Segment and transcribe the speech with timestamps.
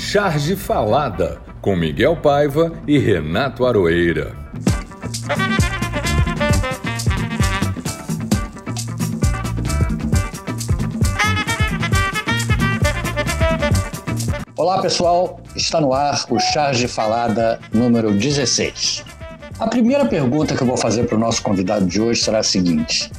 [0.00, 4.34] Charge Falada, com Miguel Paiva e Renato Aroeira.
[14.56, 19.04] Olá pessoal, está no ar o Charge Falada número 16.
[19.58, 22.44] A primeira pergunta que eu vou fazer para o nosso convidado de hoje será a
[22.44, 23.10] seguinte: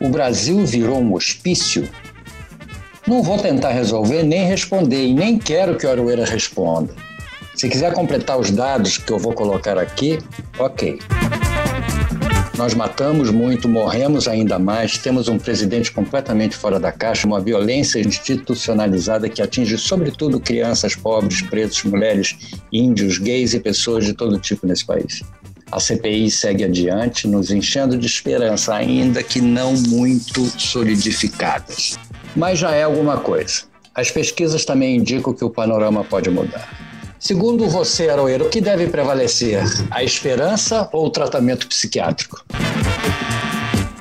[0.00, 1.88] O Brasil virou um hospício?
[3.10, 6.94] Não vou tentar resolver nem responder e nem quero que o Aroeira responda.
[7.56, 10.20] Se quiser completar os dados que eu vou colocar aqui,
[10.56, 10.96] ok.
[12.56, 17.98] Nós matamos muito, morremos ainda mais, temos um presidente completamente fora da caixa, uma violência
[17.98, 22.36] institucionalizada que atinge sobretudo crianças, pobres, pretos, mulheres,
[22.72, 25.24] índios, gays e pessoas de todo tipo nesse país.
[25.72, 31.98] A CPI segue adiante, nos enchendo de esperança, ainda que não muito solidificadas
[32.36, 33.62] mas já é alguma coisa.
[33.94, 36.68] As pesquisas também indicam que o panorama pode mudar.
[37.18, 39.62] Segundo você, Aroeiro, o que deve prevalecer?
[39.90, 42.42] A esperança ou o tratamento psiquiátrico?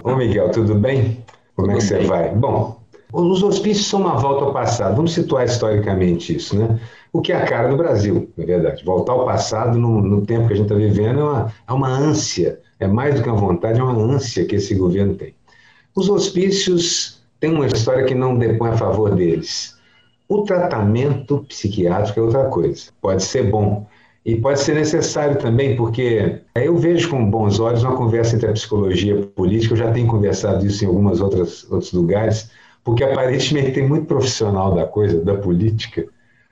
[0.03, 1.23] Ô Miguel, tudo bem?
[1.55, 2.29] Como tudo é que você vai?
[2.29, 2.79] Bom,
[3.11, 4.95] os hospícios são uma volta ao passado.
[4.95, 6.79] Vamos situar historicamente isso, né?
[7.11, 8.85] O que é a cara do Brasil, na verdade.
[8.85, 11.89] Voltar ao passado no, no tempo que a gente está vivendo é uma, é uma
[11.89, 15.33] ânsia, é mais do que uma vontade, é uma ânsia que esse governo tem.
[15.95, 19.77] Os hospícios tem uma história que não depõe a favor deles.
[20.27, 22.91] O tratamento psiquiátrico é outra coisa.
[23.01, 23.87] Pode ser bom.
[24.25, 28.53] E pode ser necessário também, porque eu vejo com bons olhos uma conversa entre a
[28.53, 29.73] psicologia e a política.
[29.73, 32.51] Eu já tenho conversado isso em alguns outros lugares,
[32.83, 36.05] porque aparentemente tem muito profissional da coisa, da política,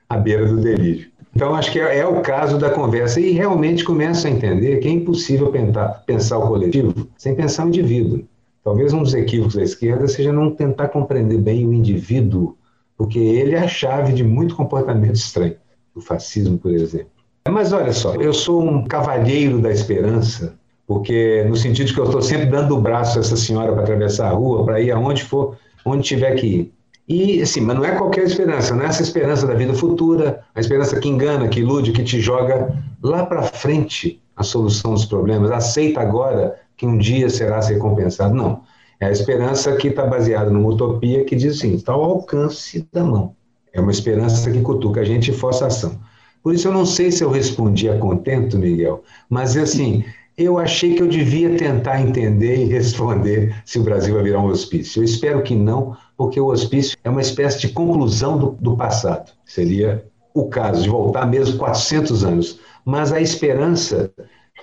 [0.10, 1.12] à beira do delírio.
[1.36, 3.20] Então, acho que é, é o caso da conversa.
[3.20, 7.68] E realmente começa a entender que é impossível pensar, pensar o coletivo sem pensar o
[7.68, 8.24] indivíduo.
[8.68, 12.58] Talvez um dos equívocos da esquerda seja não tentar compreender bem o indivíduo,
[12.98, 15.56] porque ele é a chave de muito comportamento estranho,
[15.96, 17.08] o fascismo, por exemplo.
[17.50, 22.22] Mas olha só, eu sou um cavalheiro da esperança, porque no sentido que eu estou
[22.22, 25.56] sempre dando o braço a essa senhora para atravessar a rua, para ir aonde for,
[25.86, 26.74] onde tiver que ir.
[27.08, 30.60] E assim, mas não é qualquer esperança, não é essa esperança da vida futura, a
[30.60, 35.52] esperança que engana, que ilude, que te joga lá para frente a solução dos problemas.
[35.52, 38.36] Aceita agora que um dia será recompensado.
[38.36, 38.62] Não.
[39.00, 43.04] É a esperança que está baseada numa utopia que diz assim: está ao alcance da
[43.04, 43.36] mão.
[43.74, 46.00] É uma esperança que cutuca a gente e força a ação.
[46.42, 50.04] Por isso eu não sei se eu respondi a contento, Miguel, mas assim,
[50.38, 54.48] eu achei que eu devia tentar entender e responder se o Brasil vai virar um
[54.48, 55.00] hospício.
[55.00, 59.32] Eu espero que não, porque o hospício é uma espécie de conclusão do, do passado.
[59.44, 62.60] Seria o caso de voltar mesmo 400 anos.
[62.86, 64.12] Mas a esperança,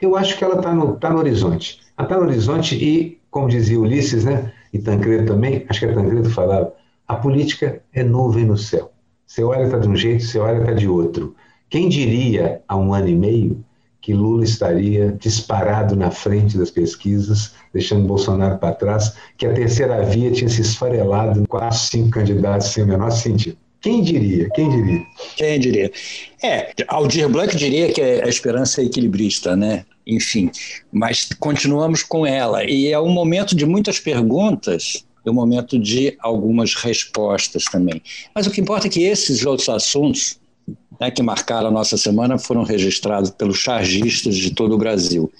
[0.01, 1.81] eu acho que ela está no, tá no horizonte.
[1.99, 5.93] Ela está no horizonte e, como dizia Ulisses, né, e Tancredo também, acho que é
[5.93, 6.73] Tancredo falava,
[7.09, 8.93] a política é nuvem no céu.
[9.27, 11.35] Você olha está de um jeito, você olha está de outro.
[11.69, 13.65] Quem diria há um ano e meio
[14.01, 20.01] que Lula estaria disparado na frente das pesquisas, deixando Bolsonaro para trás, que a terceira
[20.05, 23.57] via tinha se esfarelado em quatro, cinco candidatos sem o menor sentido.
[23.81, 24.49] Quem diria?
[24.55, 25.03] Quem diria?
[25.37, 25.93] Quem diria?
[26.41, 29.85] É, Aldir Blanc diria que a esperança é equilibrista, né?
[30.07, 30.51] Enfim,
[30.93, 32.65] mas continuamos com ela.
[32.65, 38.03] E é um momento de muitas perguntas é um momento de algumas respostas também.
[38.35, 40.39] Mas o que importa é que esses outros assuntos
[41.01, 45.33] né, que marcaram a nossa semana foram registrados pelos chargistas de todo o Brasil.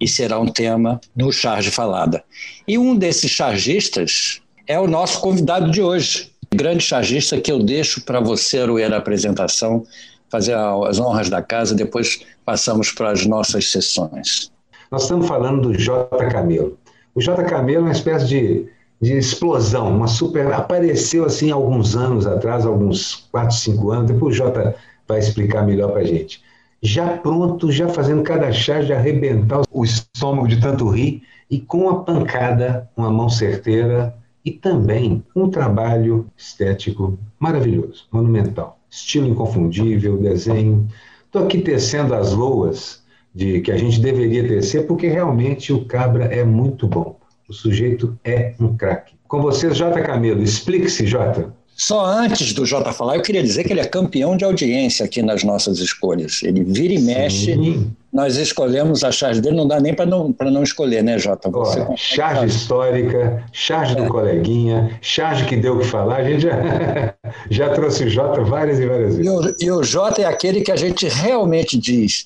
[0.00, 2.24] E será um tema no Charge Falada.
[2.66, 8.02] E um desses chargistas é o nosso convidado de hoje, grande chargista que eu deixo
[8.02, 9.86] para você, Arueira, a apresentação,
[10.34, 14.50] fazer as honras da casa, depois passamos para as nossas sessões.
[14.90, 16.08] Nós estamos falando do J.
[16.28, 16.76] Camelo.
[17.14, 17.40] O J.
[17.44, 18.66] Camelo é uma espécie de,
[19.00, 20.52] de explosão, uma super.
[20.52, 24.74] apareceu assim alguns anos atrás, alguns 4, 5 anos, depois o J
[25.06, 26.42] vai explicar melhor para a gente.
[26.82, 31.88] Já pronto, já fazendo cada chá de arrebentar o estômago de tanto rir e com
[31.88, 34.12] a pancada, uma mão certeira,
[34.44, 38.80] e também um trabalho estético maravilhoso, monumental.
[38.94, 40.86] Estilo inconfundível, desenho.
[41.26, 43.02] Estou aqui tecendo as loas
[43.34, 47.18] de que a gente deveria tecer, porque realmente o Cabra é muito bom.
[47.48, 49.16] O sujeito é um craque.
[49.26, 50.40] Com vocês, Jota Camelo.
[50.40, 51.52] Explique-se, Jota.
[51.76, 55.22] Só antes do Jota falar, eu queria dizer que ele é campeão de audiência aqui
[55.22, 56.40] nas nossas escolhas.
[56.42, 57.54] Ele vira e mexe.
[57.54, 57.90] Sim.
[58.12, 61.50] Nós escolhemos a charge dele, não dá nem para não, não escolher, né, Jota?
[61.50, 63.96] Você Olha, charge histórica, charge é.
[63.96, 66.18] do coleguinha, charge que deu o que falar.
[66.18, 67.14] A gente já,
[67.50, 69.26] já trouxe o Jota várias e várias vezes.
[69.26, 72.24] E o, e o Jota é aquele que a gente realmente diz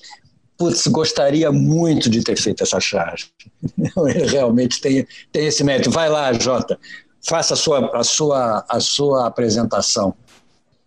[0.59, 3.27] putz, gostaria muito de ter feito essa charge.
[3.73, 5.89] Ele realmente tem, tem esse mérito.
[5.89, 6.77] Vai lá, Jota
[7.27, 10.13] faça a sua, a sua, a sua apresentação.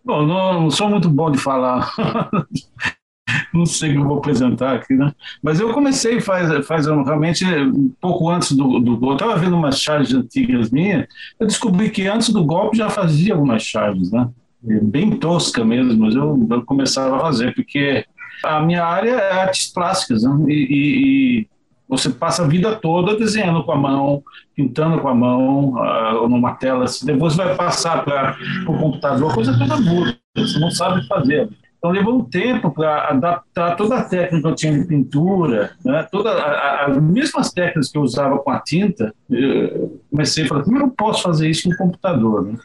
[0.03, 1.93] Bom, não, sou muito bom de falar.
[3.53, 5.13] não sei o que eu vou apresentar aqui, né?
[5.41, 9.23] Mas eu comecei faz, faz realmente um pouco antes do, do golpe.
[9.23, 11.07] Eu estava vendo umas charges antigas minhas,
[11.39, 14.29] eu descobri que antes do golpe já fazia algumas charges, né?
[14.61, 18.05] Bem tosca mesmo, mas eu, eu começava a fazer, porque
[18.43, 20.45] a minha área é artes plásticas, né?
[20.47, 21.47] e, e
[21.87, 24.23] você passa a vida toda desenhando com a mão,
[24.55, 26.85] pintando com a mão, uh, numa tela.
[27.03, 28.35] Depois vai passar para
[28.67, 31.49] o computador, coisa toda muda, você não sabe fazer.
[31.77, 36.07] Então levou um tempo para adaptar toda a técnica que eu tinha de pintura, né?
[36.09, 39.13] todas as mesmas técnicas que eu usava com a tinta.
[39.29, 42.45] Eu comecei a falar, como eu posso fazer isso no computador?
[42.45, 42.57] Né?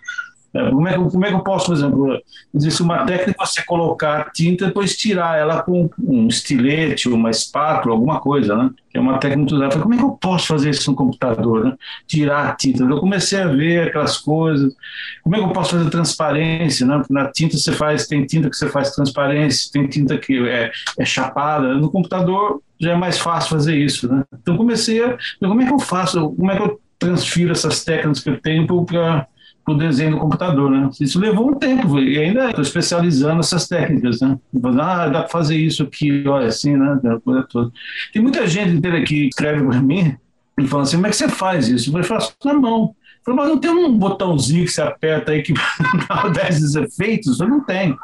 [0.59, 2.21] É, como é, que, como é que eu posso, por exemplo,
[2.53, 7.95] existe uma técnica você colocar tinta e depois tirar ela com um estilete, uma espátula,
[7.95, 8.71] alguma coisa, né?
[8.91, 9.79] Que é uma técnica usada.
[9.79, 11.77] Como é que eu posso fazer isso no computador, né?
[12.09, 12.83] Tirar a tinta.
[12.83, 14.75] Eu comecei a ver aquelas coisas.
[15.23, 17.03] Como é que eu posso fazer transparência, né?
[17.09, 21.05] Na tinta você faz, tem tinta que você faz transparência, tem tinta que é, é
[21.05, 21.75] chapada.
[21.75, 24.25] No computador já é mais fácil fazer isso, né?
[24.43, 28.21] Então comecei a, como é que eu faço, como é que eu transfiro essas técnicas
[28.21, 29.27] que eu tenho para
[29.73, 30.89] o desenho do computador, né?
[31.01, 34.39] Isso levou um tempo e ainda estou especializando essas técnicas, né?
[34.81, 36.99] Ah, dá para fazer isso aqui, olha assim, né?
[37.25, 37.71] coisa toda.
[38.13, 40.17] Tem muita gente que escreve para mim
[40.59, 41.97] e fala assim, como é que você faz isso?
[41.97, 42.95] Eu faço na mão.
[43.19, 45.53] Eu falo, mas não tem um botãozinho que você aperta aí que
[46.09, 47.41] dá 10 efeitos?
[47.41, 47.97] Eu não tem.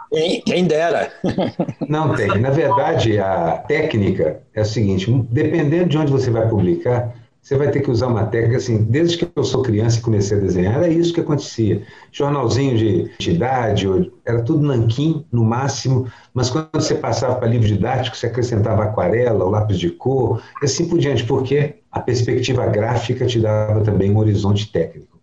[0.45, 1.11] Quem dera.
[1.89, 2.29] Não tem.
[2.41, 7.15] Na verdade, a técnica é o seguinte: dependendo de onde você vai publicar,
[7.45, 10.39] você vai ter que usar uma técnica assim, desde que eu sou criança e comecei
[10.39, 11.83] a desenhar, era isso que acontecia.
[12.11, 13.87] Jornalzinho de, de idade,
[14.25, 19.45] era tudo nanquim no máximo, mas quando você passava para livro didático, você acrescentava aquarela,
[19.45, 24.11] o lápis de cor, e assim por diante, porque a perspectiva gráfica te dava também
[24.11, 25.21] um horizonte técnico.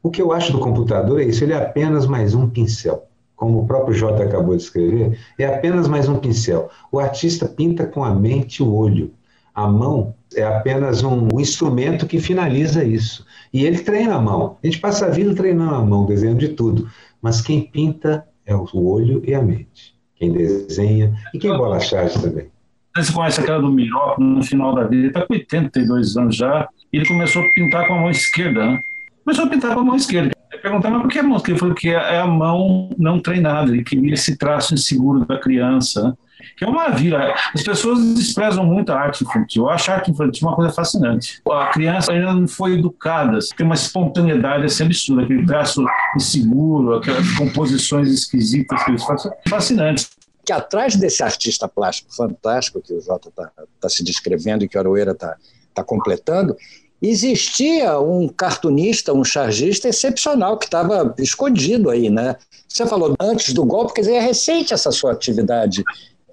[0.00, 3.08] O que eu acho do computador é isso, ele é apenas mais um pincel.
[3.34, 6.70] Como o próprio Jota acabou de escrever, é apenas mais um pincel.
[6.92, 9.10] O artista pinta com a mente e o olho.
[9.54, 13.24] A mão é apenas um, instrumento que finaliza isso.
[13.52, 14.58] E ele treina a mão.
[14.62, 16.88] A gente passa a vida treinando a mão, desenhando de tudo.
[17.22, 19.94] Mas quem pinta é o olho e a mente.
[20.16, 22.50] Quem desenha e quem bola charge também.
[22.96, 26.68] Você conhece aquela do Miró, no final da vida, ele está com 82 anos já,
[26.92, 28.80] e ele começou a pintar com a mão esquerda, né?
[29.24, 30.30] Começou a pintar com a mão esquerda.
[30.52, 31.52] Eu perguntei, mas por que a mão esquerda?
[31.52, 36.04] Ele falou que é a mão não treinada, ele queria esse traço inseguro da criança,
[36.04, 36.14] né?
[36.56, 37.34] Que é uma maravilha.
[37.54, 39.64] As pessoas desprezam muito a arte infantil.
[39.64, 41.42] Eu acho a arte infantil uma coisa fascinante.
[41.50, 45.84] A criança ainda não foi educada, tem uma espontaneidade assim, absurda, aquele traço
[46.16, 50.10] inseguro, aquelas composições esquisitas que eles fazem, fascinantes
[50.44, 53.50] que atrás desse artista plástico fantástico que o Jota está
[53.80, 55.36] tá se descrevendo e que o Aroeira está
[55.72, 56.54] tá completando,
[57.00, 62.36] existia um cartunista, um chargista excepcional que estava escondido aí, né?
[62.68, 65.82] Você falou antes do golpe, quer dizer, é recente essa sua atividade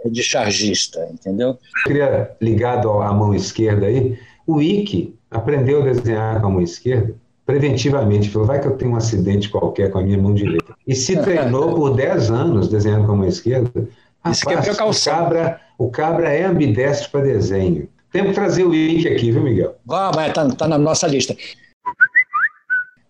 [0.09, 1.50] de chargista, entendeu?
[1.50, 4.18] Eu queria, ligado à mão esquerda aí,
[4.48, 7.13] o Ike aprendeu a desenhar com a mão esquerda
[7.45, 8.30] preventivamente.
[8.30, 10.74] Falou, vai que eu tenho um acidente qualquer com a minha mão direita.
[10.88, 13.69] E se treinou por 10 anos desenhando com a mão esquerda.
[14.30, 17.88] Isso Rapaz, o cabra, o cabra é ambidestro para desenho.
[18.12, 19.75] Temos que trazer o Ike aqui, viu, Miguel?
[19.89, 21.36] Ah, mas está tá na nossa lista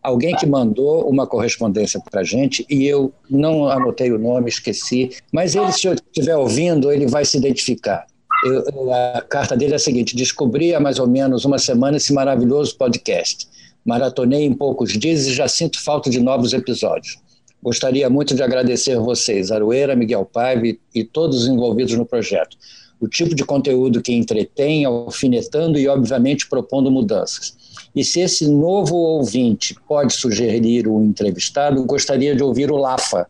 [0.01, 5.11] alguém que mandou uma correspondência para a gente e eu não anotei o nome, esqueci,
[5.31, 8.05] mas ele, se eu estiver ouvindo, ele vai se identificar.
[8.43, 12.11] Eu, a carta dele é a seguinte: descobri há mais ou menos uma semana esse
[12.11, 13.47] maravilhoso podcast.
[13.85, 17.17] Maratonei em poucos dias e já sinto falta de novos episódios.
[17.61, 22.57] Gostaria muito de agradecer vocês, Aroeira, Miguel Paiva e todos os envolvidos no projeto.
[22.99, 27.55] O tipo de conteúdo que entretém, alfinetando e, obviamente, propondo mudanças.
[27.95, 33.27] E se esse novo ouvinte pode sugerir o entrevistado, gostaria de ouvir o Lafa,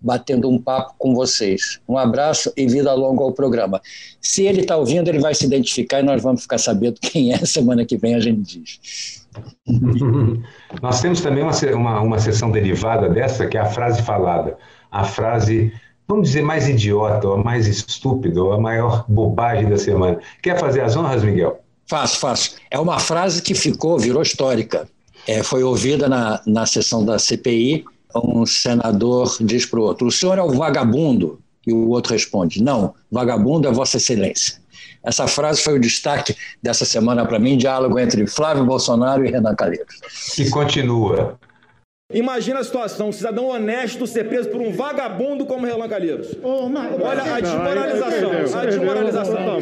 [0.00, 1.80] batendo um papo com vocês.
[1.88, 3.80] Um abraço e vida longa ao programa.
[4.20, 7.38] Se ele está ouvindo, ele vai se identificar e nós vamos ficar sabendo quem é.
[7.38, 9.22] Semana que vem a gente diz.
[10.82, 14.58] Nós temos também uma, uma, uma sessão derivada dessa, que é a frase falada.
[14.90, 15.72] A frase,
[16.06, 20.18] vamos dizer, mais idiota, ou mais estúpida, ou a maior bobagem da semana.
[20.42, 21.61] Quer fazer as honras, Miguel?
[21.92, 22.56] Faço, faço.
[22.70, 24.88] É uma frase que ficou, virou histórica.
[25.28, 27.84] É, foi ouvida na, na sessão da CPI.
[28.16, 31.38] Um senador diz para o outro: o senhor é o vagabundo?
[31.66, 34.54] E o outro responde: não, vagabundo é Vossa Excelência.
[35.04, 39.54] Essa frase foi o destaque dessa semana para mim, diálogo entre Flávio Bolsonaro e Renan
[39.54, 40.00] Calheiros.
[40.38, 41.38] E continua.
[42.10, 46.28] Imagina a situação, um cidadão honesto ser preso por um vagabundo como Renan Calheiros.
[46.42, 46.70] Oh,
[47.02, 49.60] Olha a desmoralização, a desmoralização.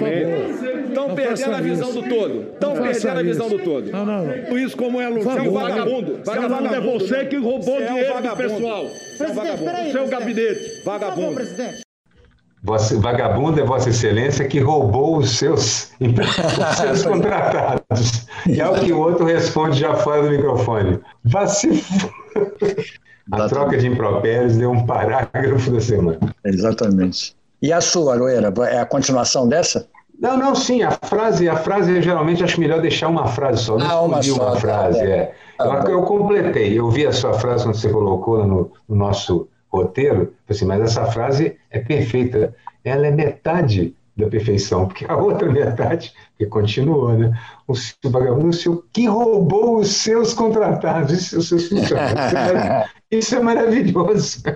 [0.90, 2.42] Estão perdendo a visão do todo.
[2.52, 3.90] Estão perdendo a visão do todo.
[3.90, 4.58] Não, não, não.
[4.58, 6.20] Isso como é Você é um vagabundo.
[6.24, 8.86] Vagabundo é você que roubou dinheiro do pessoal.
[8.86, 9.70] Você é um vagabundo.
[9.70, 11.34] O seu gabinete, vagabundo.
[11.34, 11.80] presidente.
[12.62, 18.26] Vossa, vagabundo é Vossa Excelência que roubou os seus, os seus contratados.
[18.46, 21.00] E ao que o outro responde já fora do microfone.
[21.24, 21.82] Vá se
[23.32, 26.18] A troca de impropérios deu um parágrafo da semana.
[26.44, 27.34] Exatamente.
[27.62, 29.86] E a sua, Aroeira, é a continuação dessa?
[30.20, 33.78] Não, não, sim, a frase, a frase geralmente acho melhor deixar uma frase só.
[33.78, 35.34] Não ah, uma, só, uma tá frase, tá é.
[35.58, 40.34] eu, eu, completei, eu vi a sua frase quando você colocou no, no nosso roteiro,
[40.48, 42.54] assim, mas essa frase é perfeita.
[42.84, 47.32] Ela é metade da perfeição, porque a outra metade, que continuou, né?
[47.66, 52.90] O seu vagabundo, o seu que roubou os seus contratados, os seus funcionários.
[53.10, 54.42] Isso é maravilhoso.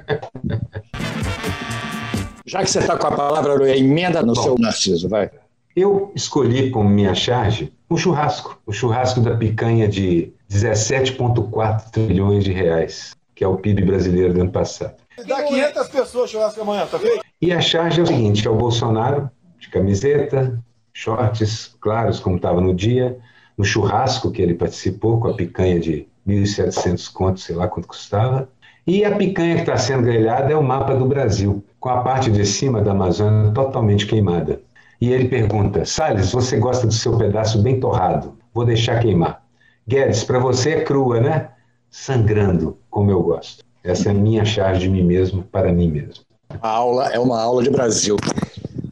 [2.46, 5.30] Já que você está com a palavra, emenda no Bom, seu Narciso, vai.
[5.76, 12.52] Eu escolhi como minha charge o churrasco, o churrasco da picanha de 17,4 trilhões de
[12.52, 14.94] reais, que é o PIB brasileiro do ano passado.
[15.26, 17.20] Dá 500 pessoas churrasco amanhã, tá ok?
[17.42, 19.28] E a charge é o seguinte: é o Bolsonaro
[19.58, 20.62] de camiseta,
[20.92, 23.18] shorts claros, como estava no dia,
[23.58, 28.48] no churrasco que ele participou, com a picanha de 1.700 contos, sei lá quanto custava.
[28.86, 32.30] E a picanha que está sendo grelhada é o mapa do Brasil, com a parte
[32.30, 34.60] de cima da Amazônia totalmente queimada.
[35.00, 38.36] E ele pergunta: Salles, você gosta do seu pedaço bem torrado?
[38.52, 39.42] Vou deixar queimar.
[39.86, 41.50] Guedes, para você é crua, né?
[41.90, 43.62] Sangrando, como eu gosto.
[43.82, 46.24] Essa é a minha charge de mim mesmo para mim mesmo.
[46.62, 48.16] A aula é uma aula de Brasil.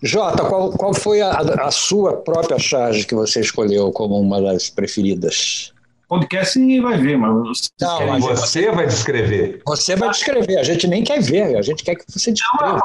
[0.02, 4.68] Jota, qual, qual foi a, a sua própria charge que você escolheu como uma das
[4.68, 5.71] preferidas?
[6.12, 9.62] Podcast ninguém vai ver, mas você, não, você vai descrever.
[9.66, 12.78] Você vai descrever, a gente nem quer ver, a gente quer que você descreva.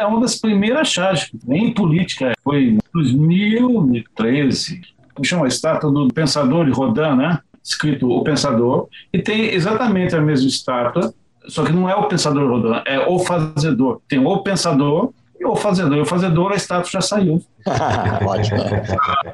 [0.00, 4.80] É uma, das primeiras charges, em política, foi em 2013.
[5.22, 7.40] Chama a estátua do Pensador de Rodin, né?
[7.62, 11.12] escrito O Pensador, e tem exatamente a mesma estátua,
[11.46, 14.00] só que não é o Pensador Rodin, é o Fazedor.
[14.08, 15.96] Tem o Pensador e o Fazedor.
[15.96, 17.42] E o Fazedor, a estátua já saiu.
[18.26, 18.58] Ótimo.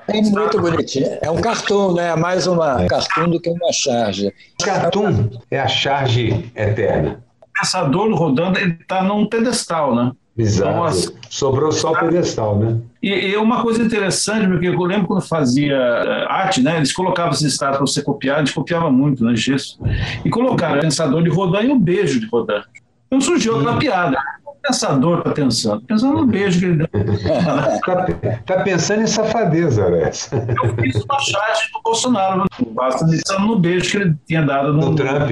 [0.09, 1.19] É muito bonitinho.
[1.21, 2.11] É um cartoon, né?
[2.11, 2.87] É mais uma é.
[2.87, 4.33] cartoon do que uma charge.
[4.63, 7.21] Cartoon é a charge eterna.
[7.43, 10.13] O Pensador rodando, ele está num pedestal, né?
[10.39, 10.71] Exato.
[10.71, 12.79] Então, assim, Sobrou só o pedestal, né?
[13.03, 16.77] E, e, uma coisa interessante, porque eu lembro quando fazia eh, arte, né?
[16.77, 19.35] Eles colocavam esses estátuas para você copiar, eles copiavam muito, né?
[19.35, 19.79] Gesso.
[20.25, 22.63] E colocaram o pensador de Rodin e o beijo de Rodin.
[23.07, 24.17] Então surgiu outra piada.
[24.67, 25.81] Pensador está pensando?
[25.83, 26.89] Pensando no beijo que ele deu.
[27.77, 28.07] Está
[28.45, 30.31] tá pensando em safadeza, Alex.
[30.33, 34.91] Eu fiz uma charge do Bolsonaro, basta pensando no beijo que ele tinha dado no,
[34.91, 35.31] no Trump.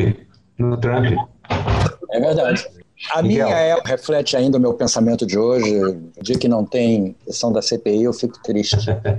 [0.59, 1.07] No Trump.
[2.13, 2.65] É verdade.
[3.13, 5.99] A minha é, reflete ainda o meu pensamento de hoje.
[6.23, 8.77] De que não tem questão da CPI, eu fico triste.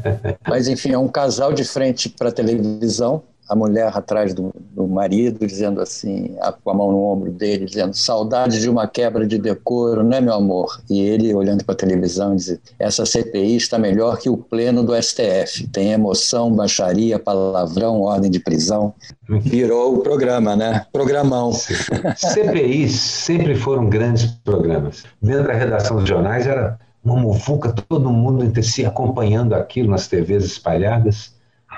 [0.47, 4.87] Mas, enfim, é um casal de frente para a televisão, a mulher atrás do, do
[4.87, 9.37] marido, dizendo assim, com a mão no ombro dele, dizendo: saudade de uma quebra de
[9.37, 10.81] decoro, né, meu amor?
[10.89, 14.95] E ele olhando para a televisão dizendo: essa CPI está melhor que o pleno do
[14.99, 15.67] STF.
[15.71, 18.93] Tem emoção, baixaria, palavrão, ordem de prisão.
[19.27, 20.85] Virou o programa, né?
[20.91, 21.51] Programão.
[22.17, 25.03] CPIs sempre foram grandes programas.
[25.21, 30.07] Dentro da redação dos jornais era uma muvuca, todo mundo entre si acompanhando aquilo nas
[30.07, 31.35] TVs espalhadas.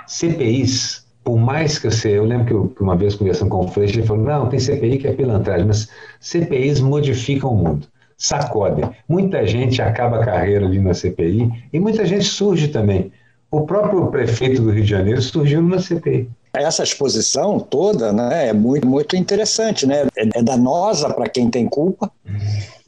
[0.08, 3.68] CPIs por mais que eu sei, eu lembro que, eu, uma vez conversando com o
[3.68, 5.90] Freixo, ele falou: não, tem CPI que é pilantragem, mas
[6.22, 7.86] CPIs modificam o mundo,
[8.18, 8.90] sacodem.
[9.10, 13.12] Muita gente acaba a carreira ali na CPI e muita gente surge também.
[13.52, 16.30] O próprio prefeito do Rio de Janeiro surgiu numa CPI.
[16.54, 20.08] Essa exposição toda né, é muito, muito interessante, né?
[20.16, 22.10] é, é danosa para quem tem culpa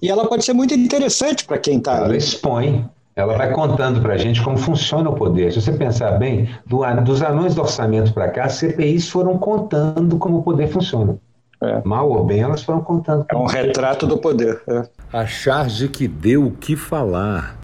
[0.02, 1.98] e ela pode ser muito interessante para quem está.
[1.98, 5.52] Ela expõe ela vai contando para a gente como funciona o poder.
[5.52, 10.18] Se você pensar bem, do, dos anões do orçamento para cá, as CPIs foram contando
[10.18, 11.18] como o poder funciona.
[11.62, 11.82] É.
[11.84, 13.26] Mal ou bem, elas foram contando.
[13.30, 14.62] É um retrato do poder.
[14.70, 14.84] É.
[15.12, 17.58] A charge que deu o que falar.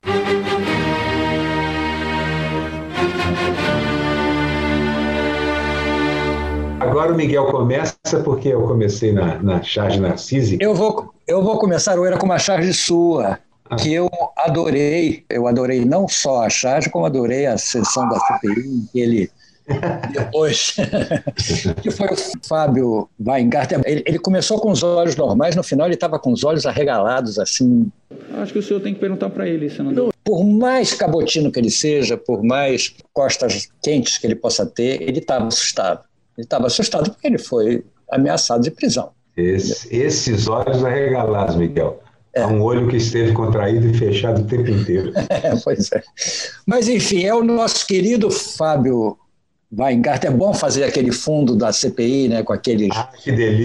[6.82, 7.96] Agora o Miguel começa,
[8.26, 10.62] porque eu comecei na, na charge narcísica.
[10.62, 13.40] Eu vou, eu vou começar, Oeira, com uma charge sua
[13.80, 18.88] que eu adorei, eu adorei não só a charge, como adorei a sessão da CPI,
[18.92, 19.32] que ele
[20.14, 20.76] depois,
[21.82, 22.16] que foi o
[22.48, 26.44] Fábio Weingarten, ele, ele começou com os olhos normais, no final ele estava com os
[26.44, 27.92] olhos arregalados, assim.
[28.38, 30.14] Acho que o senhor tem que perguntar para ele, senador.
[30.24, 35.20] Por mais cabotino que ele seja, por mais costas quentes que ele possa ter, ele
[35.20, 36.04] estava assustado.
[36.38, 39.12] Ele estava assustado porque ele foi ameaçado de prisão.
[39.36, 42.00] Esse, esses olhos arregalados, Miguel.
[42.36, 42.46] É.
[42.46, 45.14] um olho que esteve contraído e fechado o tempo inteiro.
[45.30, 46.04] É, pois é.
[46.66, 49.18] Mas, enfim, é o nosso querido Fábio
[49.78, 50.30] Weingarten.
[50.30, 53.10] É bom fazer aquele fundo da CPI, né, com aqueles ah,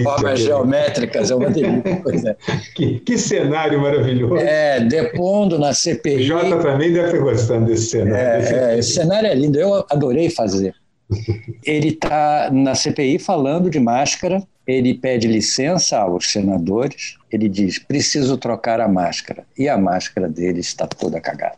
[0.03, 2.37] formas geométricas, é uma delícia.
[2.75, 4.37] que, que, cenário maravilhoso.
[4.37, 6.15] É, depondo na CPI.
[6.15, 8.45] O Jota também deve estar gostando desse cenário.
[8.45, 10.73] É, é, esse cenário é lindo, eu adorei fazer.
[11.63, 18.37] Ele está na CPI falando de máscara, ele pede licença aos senadores, ele diz: preciso
[18.37, 19.43] trocar a máscara.
[19.57, 21.57] E a máscara dele está toda cagada.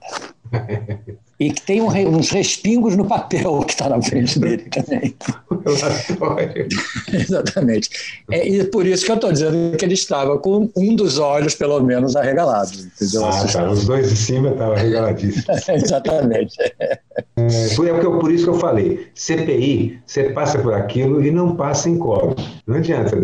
[1.39, 5.15] E que tem um, uns respingos no papel que está na frente dele também.
[7.11, 7.89] Exatamente.
[8.31, 11.55] É, e por isso que eu estou dizendo que ele estava com um dos olhos,
[11.55, 12.71] pelo menos, arregalado.
[12.71, 13.25] Entendeu?
[13.25, 13.69] Ah, tá.
[13.69, 15.67] Os dois de cima estavam arregaladíssimos.
[15.67, 16.55] Exatamente.
[17.51, 21.55] É, por, é por isso que eu falei: CPI, você passa por aquilo e não
[21.55, 22.35] passa em colo.
[22.65, 23.17] Não adianta.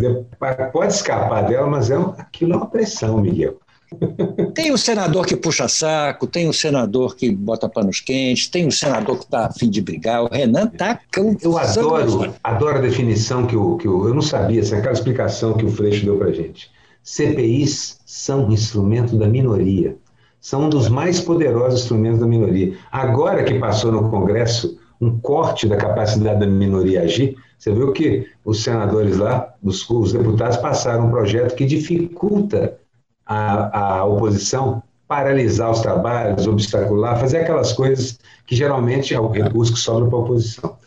[0.72, 3.58] Pode escapar dela, mas é, aquilo é uma pressão, Miguel.
[4.54, 8.72] Tem o senador que puxa saco, tem o senador que bota panos quentes, tem o
[8.72, 10.24] senador que está a fim de brigar.
[10.24, 11.00] O Renan tá
[11.42, 14.08] Eu adoro, adoro a definição que o, que o.
[14.08, 16.70] Eu não sabia, essa é aquela explicação que o Freixo deu para gente.
[17.04, 19.98] CPIs são um instrumento da minoria.
[20.40, 22.78] São um dos mais poderosos instrumentos da minoria.
[22.92, 28.28] Agora que passou no Congresso um corte da capacidade da minoria agir, você viu que
[28.44, 32.78] os senadores lá, os, os deputados, passaram um projeto que dificulta
[33.26, 39.74] a, a oposição paralisar os trabalhos, obstacular, fazer aquelas coisas que geralmente é o recurso
[39.74, 40.78] que sobra para a oposição.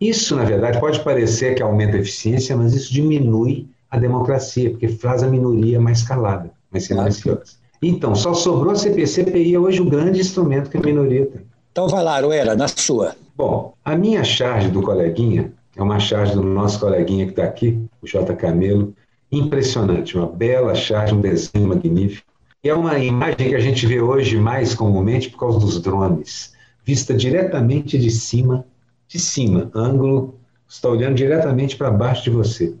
[0.00, 4.88] Isso, na verdade, pode parecer que aumenta a eficiência, mas isso diminui a democracia, porque
[4.88, 7.61] faz a minoria mais calada, mais silenciosa.
[7.82, 9.06] Então, só sobrou a CPI.
[9.06, 11.42] CPI é hoje o grande instrumento que a minoria tem.
[11.72, 13.16] Então vai lá, Aruera, na sua.
[13.36, 17.80] Bom, a minha charge do coleguinha é uma charge do nosso coleguinha que está aqui,
[18.00, 18.36] o J.
[18.36, 18.94] Camelo,
[19.32, 22.30] impressionante, uma bela charge, um desenho magnífico.
[22.62, 26.52] E é uma imagem que a gente vê hoje mais comumente por causa dos drones,
[26.84, 28.64] vista diretamente de cima,
[29.08, 32.74] de cima, ângulo, está olhando diretamente para baixo de você.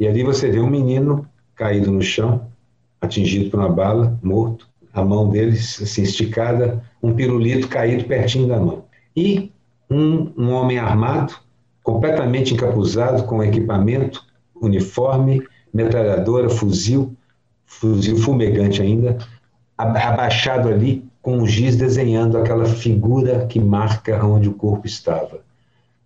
[0.00, 2.48] E ali você vê um menino caído no chão,
[3.00, 8.58] atingido por uma bala, morto, a mão dele assim esticada, um pirulito caído pertinho da
[8.58, 8.84] mão.
[9.16, 9.52] E
[9.90, 11.34] um, um homem armado,
[11.82, 14.24] completamente encapuzado, com equipamento,
[14.60, 15.42] uniforme,
[15.72, 17.14] metralhadora, fuzil,
[17.64, 19.18] fuzil fumegante ainda,
[19.76, 25.40] abaixado ali com um giz desenhando aquela figura que marca onde o corpo estava.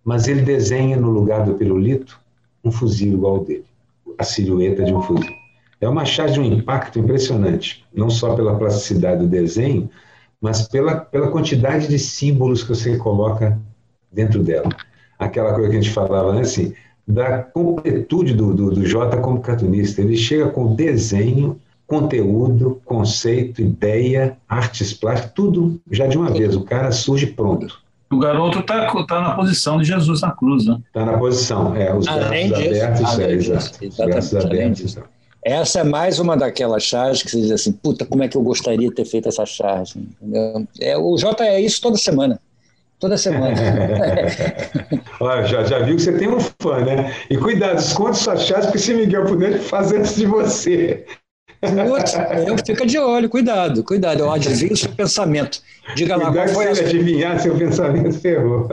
[0.03, 2.19] Mas ele desenha no lugar do pirulito
[2.63, 3.65] um fuzil igual ao dele,
[4.17, 5.42] a silhueta de um fuzil.
[5.83, 9.89] É uma charge de um impacto impressionante, não só pela plasticidade do desenho,
[10.41, 13.59] mas pela, pela quantidade de símbolos que você coloca
[14.11, 14.69] dentro dela.
[15.19, 16.73] Aquela coisa que a gente falava, né, assim,
[17.07, 20.01] da completude do, do, do Jota como cartunista.
[20.01, 26.55] Ele chega com desenho, conteúdo, conceito, ideia, artes plásticas, tudo já de uma vez.
[26.55, 27.81] O cara surge pronto.
[28.09, 30.77] O garoto está tá na posição de Jesus na cruz, né?
[30.87, 33.87] Está na posição, é, os braços abertos, é, exato.
[33.87, 34.97] Os braços abertos.
[35.45, 38.41] Essa é mais uma daquelas charges que você diz assim, puta, como é que eu
[38.41, 40.07] gostaria de ter feito essa charge?
[40.79, 42.39] É, o Jota é isso toda semana
[43.03, 43.53] toda semana.
[45.19, 47.13] Olha, já, já viu que você tem um fã, né?
[47.29, 51.05] E cuidado, esconde sua chave, porque se Miguel puder fazer antes de você.
[51.59, 52.13] Putz,
[52.47, 55.61] eu fica de olho, cuidado, cuidado, eu adivinho o seu pensamento.
[55.95, 56.85] Diga lá, cuidado qual foi a...
[56.85, 58.69] adivinhar seu pensamento, ferrou.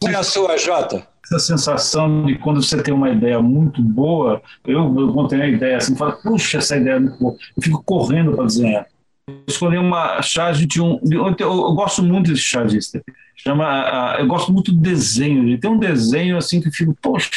[0.00, 1.06] Qual é a sua, Jota?
[1.28, 5.48] Essa sensação de quando você tem uma ideia muito boa, eu, eu quando tenho a
[5.48, 8.86] ideia assim, falo, puxa, essa ideia é muito boa, eu fico correndo para desenhar.
[9.28, 10.98] Eu escolhi uma charge de um.
[11.02, 13.02] De, eu, eu, gosto muito desse chargista.
[13.36, 15.44] Chama, eu gosto muito do desenho.
[15.44, 17.30] Ele tem um desenho assim que eu fico, poxa,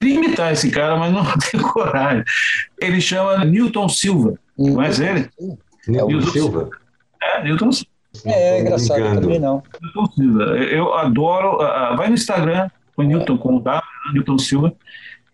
[0.00, 2.24] queria imitar esse cara, mas não tenho coragem.
[2.80, 4.34] Ele chama Newton Silva.
[4.56, 5.28] Conhece ele?
[5.88, 6.70] É o Newton Silva.
[7.22, 7.91] É, Newton Silva.
[8.24, 9.62] É, é engraçado também não.
[10.70, 11.58] Eu adoro.
[11.96, 14.72] vai no Instagram, com Newton, com o W, né, Newton Silva.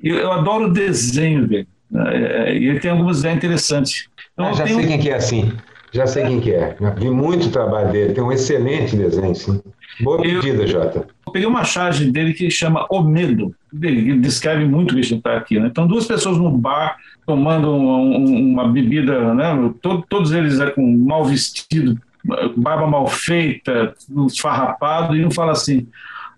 [0.02, 1.68] Eu, eu adoro o desenho dele.
[1.94, 4.08] É, e ele tem algumas ideias interessantes.
[4.32, 5.52] Então, ah, já sei quem que é assim.
[5.92, 6.76] Já sei quem que é.
[6.96, 9.60] Vi muito trabalho dele, tem um excelente desenho, sim.
[10.00, 11.06] Boa medida, Jota.
[11.26, 13.54] Eu peguei uma charge dele que chama O Medo.
[13.82, 15.58] Ele descreve muito o que a gente está aqui.
[15.58, 15.66] Né?
[15.66, 19.72] Então, duas pessoas no bar tomando um, uma bebida, né?
[20.08, 21.98] todos eles é, com mal vestido,
[22.56, 23.94] barba mal feita,
[24.26, 25.86] esfarrapado, e um fala assim: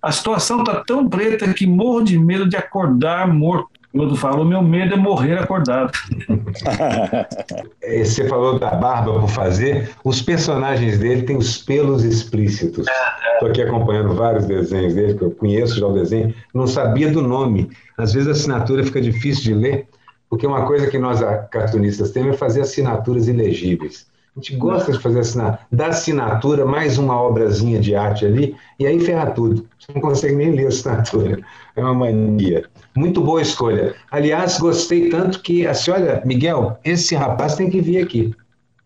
[0.03, 3.69] a situação está tão preta que morro de medo de acordar morto.
[3.93, 5.91] Quando falou, meu medo é morrer acordado.
[7.83, 9.91] Você falou da barba por fazer.
[10.05, 12.87] Os personagens dele têm os pelos explícitos.
[13.33, 16.33] Estou aqui acompanhando vários desenhos dele, que eu conheço já o desenho.
[16.55, 17.69] Não sabia do nome.
[17.99, 19.89] Às vezes a assinatura fica difícil de ler,
[20.29, 24.07] porque uma coisa que nós cartunistas temos é fazer assinaturas ilegíveis.
[24.41, 28.87] A gente gosta de fazer assinar, da assinatura, mais uma obrazinha de arte ali, e
[28.87, 29.67] aí ferra tudo.
[29.79, 31.39] Você não consegue nem ler a assinatura.
[31.77, 32.65] É uma mania.
[32.97, 33.95] Muito boa escolha.
[34.11, 38.35] Aliás, gostei tanto que, assim, olha, Miguel, esse rapaz tem que vir aqui,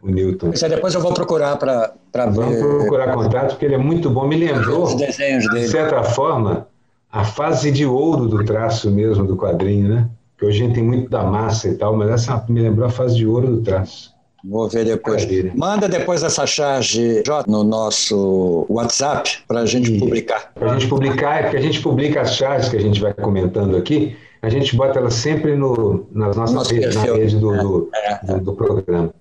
[0.03, 0.51] o Newton.
[0.51, 1.95] Isso depois eu vou procurar para
[2.27, 2.31] ver.
[2.31, 4.29] Vamos procurar contato, porque ele é muito bom.
[4.29, 6.69] Me lembrou, de certa forma,
[7.11, 10.09] a fase de ouro do traço mesmo do quadrinho, né?
[10.37, 12.90] Que hoje a gente tem muito da massa e tal, mas essa me lembrou a
[12.90, 14.13] fase de ouro do traço.
[14.47, 15.27] Vou ver depois.
[15.55, 20.53] Manda depois essa charge J, no nosso WhatsApp para a gente publicar.
[20.55, 23.15] Para a gente publicar, é porque a gente publica as charges que a gente vai
[23.15, 27.21] comentando aqui, a gente bota elas sempre no, nas nossas Nosso redes, na perfil.
[27.21, 29.15] rede do, do, É, do- do programa.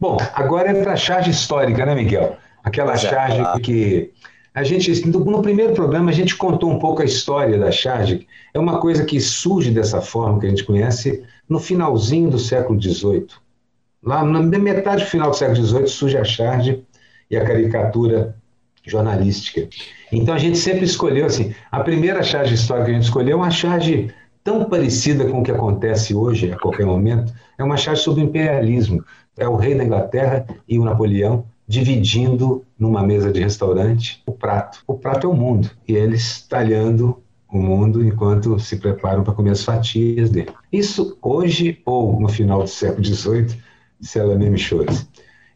[0.00, 2.36] Bom, agora é para a charge histórica, né, Miguel?
[2.64, 3.60] Aquela é, charge claro.
[3.60, 4.10] que
[4.54, 8.26] a gente, no primeiro programa, a gente contou um pouco a história da charge.
[8.54, 12.80] É uma coisa que surge dessa forma que a gente conhece no finalzinho do século
[12.80, 13.28] XVIII.
[14.02, 16.84] Lá na metade do final do século XVIII surge a charge
[17.30, 18.36] e a caricatura
[18.84, 19.68] jornalística.
[20.12, 23.40] Então a gente sempre escolheu assim, a primeira charge histórica que a gente escolheu é
[23.40, 24.12] uma charge
[24.44, 28.26] tão parecida com o que acontece hoje a qualquer momento, é uma charge sobre o
[28.26, 29.04] imperialismo.
[29.36, 34.84] É o rei da Inglaterra e o Napoleão dividindo numa mesa de restaurante o prato.
[34.86, 37.20] O prato é o mundo e eles talhando
[37.58, 40.50] o mundo enquanto se preparam para comer as fatias dele.
[40.72, 43.58] Isso hoje ou no final do século XVIII,
[44.00, 44.88] se ela nem me chore.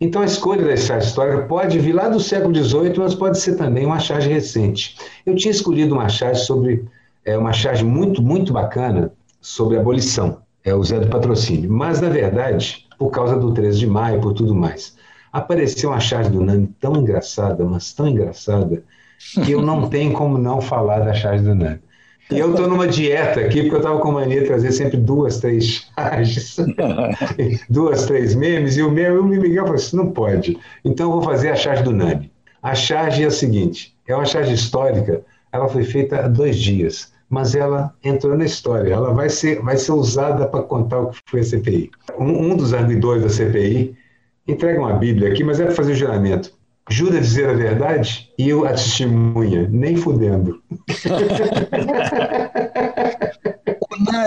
[0.01, 3.57] Então, a escolha da charge histórica pode vir lá do século XVIII, mas pode ser
[3.57, 4.97] também uma charge recente.
[5.27, 6.85] Eu tinha escolhido uma charge sobre,
[7.23, 11.71] é, uma charge muito, muito bacana sobre abolição, é o Zé do Patrocínio.
[11.71, 14.97] Mas, na verdade, por causa do 13 de maio, por tudo mais,
[15.31, 18.83] apareceu uma charge do Nani tão engraçada, mas tão engraçada,
[19.45, 21.81] que eu não tenho como não falar da charge do Nani.
[22.31, 25.41] E eu estou numa dieta aqui, porque eu estava com mania de trazer sempre duas,
[25.41, 26.57] três charges,
[27.69, 30.57] duas, três memes, e o meu, e o Miguel falou assim, não pode.
[30.85, 32.31] Então eu vou fazer a charge do Nani.
[32.63, 37.13] A charge é a seguinte, é uma charge histórica, ela foi feita há dois dias,
[37.29, 41.19] mas ela entrou na história, ela vai ser, vai ser usada para contar o que
[41.27, 41.91] foi a CPI.
[42.19, 43.97] Um, um dos arguidores da CPI
[44.47, 46.53] entrega uma Bíblia aqui, mas é para fazer o juramento.
[46.91, 50.61] Jura dizer a verdade e eu a testemunha, nem fudendo.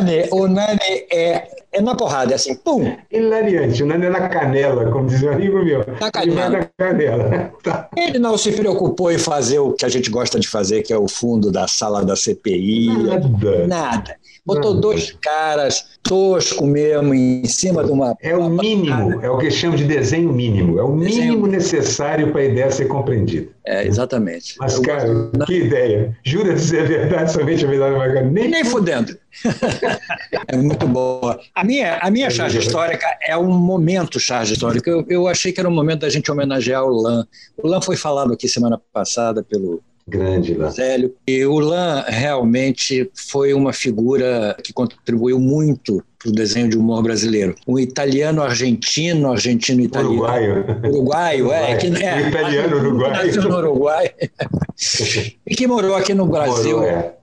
[0.03, 2.95] O Nani, o Nani é, é na porrada, é assim, pum!
[3.11, 5.79] Hilariante, o Nani é na canela, como dizia um amigo meu.
[5.79, 6.49] Na Ele canela.
[6.49, 7.53] na canela.
[7.63, 7.87] Tá.
[7.95, 10.97] Ele não se preocupou em fazer o que a gente gosta de fazer, que é
[10.97, 12.87] o fundo da sala da CPI.
[12.87, 13.67] Nada.
[13.67, 14.15] Nada.
[14.45, 14.81] Botou Nada.
[14.81, 18.13] dois caras tosco mesmo em cima de uma.
[18.21, 20.77] É o mínimo, é o que chama de desenho mínimo.
[20.77, 23.47] É o mínimo necessário para a ideia ser compreendida.
[23.65, 24.55] É, exatamente.
[24.59, 26.17] Mas, Eu cara, gosto- que ideia.
[26.23, 28.23] Jura dizer a verdade, somente a verdade vai.
[28.25, 29.17] Nem Nem fudendo.
[30.47, 31.39] é muito boa.
[31.55, 34.89] A minha, a minha charge histórica é um momento charge histórica.
[34.89, 37.25] Eu, eu achei que era um momento da gente homenagear o Lan.
[37.57, 40.69] O Lan foi falado aqui semana passada pelo grande lá.
[40.69, 41.13] Zélio.
[41.27, 47.03] E o Lan realmente foi uma figura que contribuiu muito para o desenho de humor
[47.03, 47.55] brasileiro.
[47.67, 50.15] Um italiano argentino, argentino italiano.
[50.15, 50.65] Uruguaio.
[50.85, 51.75] Uruguaio, é.
[51.75, 53.25] Que, é Um italiano uruguaio.
[53.25, 54.11] Nasceu no Uruguai.
[55.45, 56.77] e que morou aqui no Brasil.
[56.77, 57.15] Morou, é.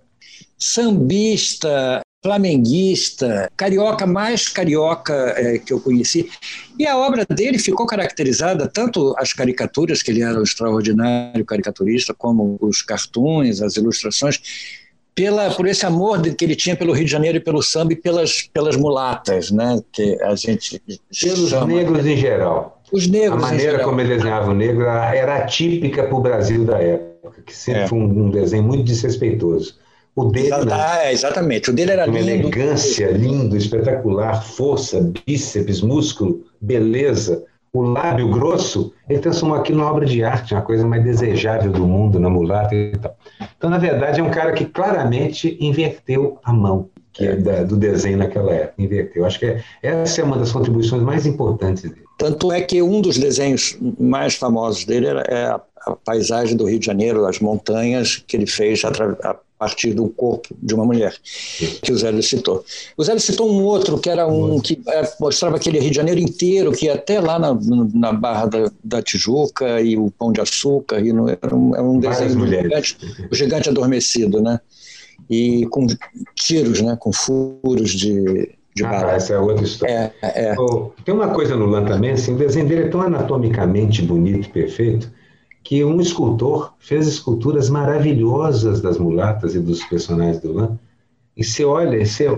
[0.58, 6.28] Sambista, flamenguista, carioca mais carioca é, que eu conheci.
[6.78, 12.12] E a obra dele ficou caracterizada, tanto as caricaturas, que ele era um extraordinário caricaturista,
[12.14, 14.40] como os cartoons, as ilustrações,
[15.14, 17.96] pela, por esse amor que ele tinha pelo Rio de Janeiro e pelo samba e
[17.96, 20.80] pelas, pelas mulatas, né, que a gente
[21.20, 21.66] Pelos chama.
[21.66, 22.80] negros em geral.
[22.92, 26.64] Os A negros, em maneira como ele desenhava o negro era atípica para o Brasil
[26.64, 27.86] da época, que sempre É.
[27.86, 29.78] foi um desenho muito desrespeitoso.
[30.20, 30.50] O dele.
[30.70, 31.70] Ah, é, exatamente.
[31.70, 32.30] O dele era Uma lindo.
[32.48, 37.44] elegância, lindo, espetacular, força, bíceps, músculo, beleza.
[37.72, 41.86] O lábio grosso, ele transformou aquilo numa obra de arte, uma coisa mais desejável do
[41.86, 43.16] mundo, na mulata e tal.
[43.56, 47.76] Então, na verdade, é um cara que claramente inverteu a mão que é da- do
[47.76, 48.74] desenho naquela época.
[48.82, 49.24] Inverteu.
[49.24, 52.02] Acho que é- essa é uma das contribuições mais importantes dele.
[52.18, 56.64] Tanto é que um dos desenhos mais famosos dele era- é a, a paisagem do
[56.68, 60.86] Rio de Janeiro, as montanhas que ele fez atra- a partir do corpo de uma
[60.86, 61.14] mulher,
[61.82, 62.64] que o Zélio citou.
[62.96, 66.18] O Zélio citou um outro, que era um que é, mostrava aquele Rio de Janeiro
[66.18, 67.54] inteiro, que ia até lá na,
[67.92, 71.82] na Barra da, da Tijuca e o Pão de Açúcar, e no, era um, é
[71.82, 72.96] um desenho do gigante,
[73.30, 74.58] o gigante adormecido, né?
[75.28, 75.86] E com
[76.34, 76.96] tiros, né?
[76.98, 79.12] Com furos de, de Ah, bala.
[79.12, 80.14] essa é outra história.
[80.22, 80.54] É, é.
[80.58, 84.46] Oh, tem uma coisa no Lan também, assim, o desenho dele é tão anatomicamente bonito
[84.46, 85.19] e perfeito
[85.62, 90.78] que um escultor fez esculturas maravilhosas das mulatas e dos personagens do Lan
[91.36, 92.28] E você olha, você,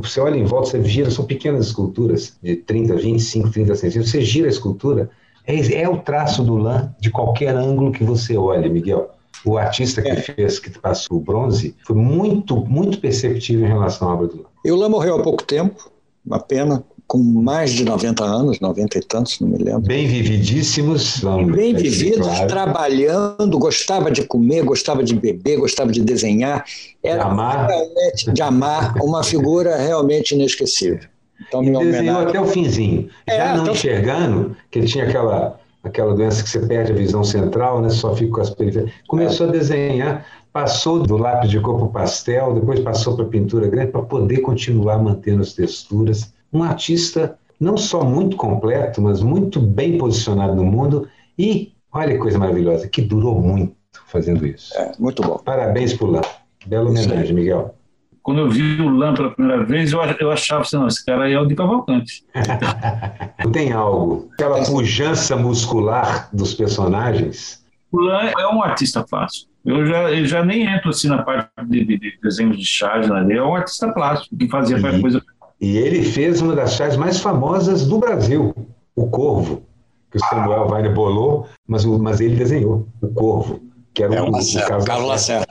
[0.00, 4.10] você olha em volta, você gira, são pequenas esculturas de 30, 25, 30 centímetros.
[4.10, 5.10] Você gira a escultura,
[5.46, 9.10] é, é o traço do lã de qualquer ângulo que você olhe, Miguel.
[9.44, 10.16] O artista que é.
[10.16, 14.44] fez, que passou o bronze, foi muito, muito perceptível em relação à obra do lã.
[14.64, 15.90] E o lã morreu há pouco tempo,
[16.24, 19.82] uma pena, com mais de 90 anos, 90 e tantos, não me lembro.
[19.82, 21.18] Bem vividíssimos.
[21.20, 22.46] Vamos Bem vividos, claro.
[22.46, 26.64] trabalhando, gostava de comer, gostava de beber, gostava de desenhar.
[27.02, 27.66] Era de amar.
[27.66, 31.00] realmente de amar, uma figura realmente inesquecível.
[31.46, 32.28] Então, e desenhou homenagem...
[32.28, 33.10] até o finzinho.
[33.26, 33.74] É, Já não então...
[33.74, 37.90] enxergando, que ele tinha aquela, aquela doença que você perde a visão central, né?
[37.90, 38.90] só fica com as periferias.
[39.06, 39.48] Começou é.
[39.50, 44.00] a desenhar, passou do lápis de cor para pastel, depois passou para pintura grande, para
[44.00, 50.54] poder continuar mantendo as texturas um artista não só muito completo, mas muito bem posicionado
[50.54, 54.76] no mundo e, olha que coisa maravilhosa, que durou muito fazendo isso.
[54.76, 55.38] É, muito bom.
[55.38, 56.22] Parabéns por Lan.
[56.66, 57.74] Bela homenagem, Miguel.
[58.22, 61.24] Quando eu vi o Lan pela primeira vez, eu, eu achava assim, não, esse cara
[61.24, 62.24] aí é o de Cavalcante.
[63.52, 67.64] Tem algo, aquela pujança muscular dos personagens.
[67.90, 69.48] O Lan é um artista fácil.
[69.64, 73.08] Eu já, eu já nem entro assim na parte de, de, de desenhos de charge,
[73.10, 73.20] né?
[73.22, 75.00] ele é um artista plástico que fazia e...
[75.00, 75.22] coisa
[75.62, 78.52] e ele fez uma das chaves mais famosas do Brasil,
[78.96, 79.62] o Corvo,
[80.10, 83.60] que o Samuel Weiner bolou, mas, mas ele desenhou, o Corvo,
[83.94, 85.46] que era é, o, o, o Carlos Lacerda.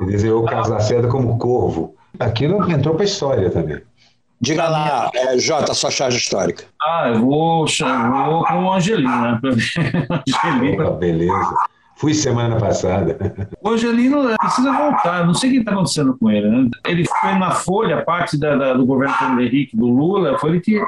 [0.00, 1.94] Ele desenhou o Carlos Lacerda como Corvo.
[2.18, 3.82] Aquilo entrou para a história também.
[4.40, 6.64] Diga lá, é, Jota, sua charge histórica.
[6.80, 9.38] Ah, eu vou, eu vou com o Angelina.
[9.44, 10.88] Angelina.
[10.88, 11.54] Oh, beleza.
[11.96, 13.16] Fui semana passada.
[13.60, 16.48] O Angelino é, precisa voltar, não sei o que está acontecendo com ele.
[16.48, 16.68] Né?
[16.86, 20.60] Ele foi na Folha, parte da, da, do governo do Henrique, do Lula, foi ele
[20.60, 20.78] que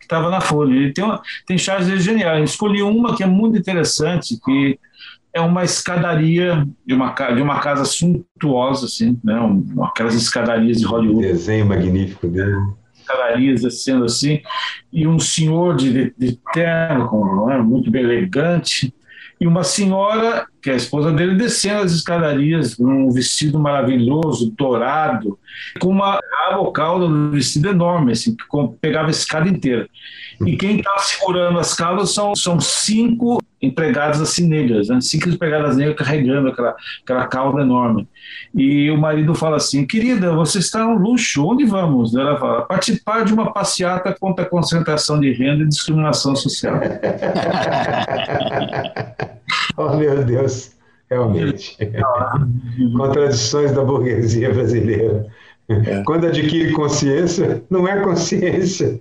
[0.00, 0.74] estava na Folha.
[0.74, 2.38] Ele tem, uma, tem charges geniais.
[2.38, 4.76] Eu escolhi uma que é muito interessante, que
[5.32, 9.38] é uma escadaria de uma, de uma casa suntuosa, assim, né?
[9.38, 11.28] Um, aquelas escadarias de Hollywood.
[11.28, 12.56] Desenho magnífico dele.
[12.98, 14.40] Escadarias sendo assim,
[14.92, 17.58] e um senhor de, de, de terno, com, né?
[17.58, 18.92] muito bem elegante,
[19.40, 24.52] e uma senhora, que é a esposa dele, descendo as escadarias com um vestido maravilhoso,
[24.58, 25.38] dourado,
[25.78, 28.44] com uma rabo cauda do vestido enorme, assim, que
[28.80, 29.88] pegava a escada inteira.
[30.44, 35.00] E quem está segurando as caudas são, são cinco empregadas assim negras, né?
[35.00, 36.74] cinco empregadas negras carregando aquela,
[37.04, 38.08] aquela cauda enorme.
[38.52, 42.12] E o marido fala assim: querida, você está no luxo, onde vamos?
[42.16, 46.80] Ela fala: participar de uma passeata contra a concentração de renda e discriminação social.
[49.76, 50.72] oh, meu Deus,
[51.10, 51.76] realmente.
[52.96, 55.26] Contradições da burguesia brasileira.
[55.68, 56.02] É.
[56.04, 59.00] Quando adquire consciência, não é consciência.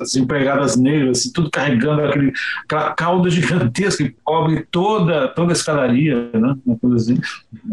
[0.00, 2.32] as empregadas negras, assim, tudo carregando aquele,
[2.64, 6.56] aquela cauda gigantesca que cobre toda, toda a escadaria, né?
[6.64, 7.20] Uma coisa assim.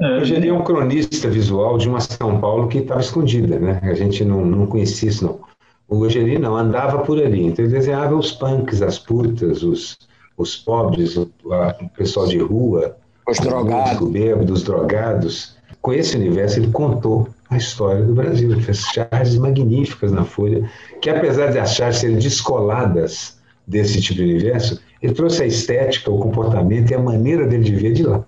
[0.02, 3.80] É, Eu um cronista visual de uma São Paulo que estava escondida, né?
[3.82, 5.40] A gente não, não conhecia isso, não.
[5.88, 7.46] O Eugeni não, andava por ali.
[7.46, 9.98] Então ele desenhava os punks, as putas, os,
[10.40, 12.98] os pobres, o, a, o pessoal de rua,
[13.28, 15.60] os drogados, os bêbados, os drogados.
[15.82, 18.52] Com esse universo ele contou a história do Brasil.
[18.52, 20.70] Ele fez charges magníficas na Folha,
[21.02, 26.10] que apesar de as charges serem descoladas desse tipo de universo, ele trouxe a estética,
[26.10, 28.24] o comportamento e a maneira dele de ver de lá.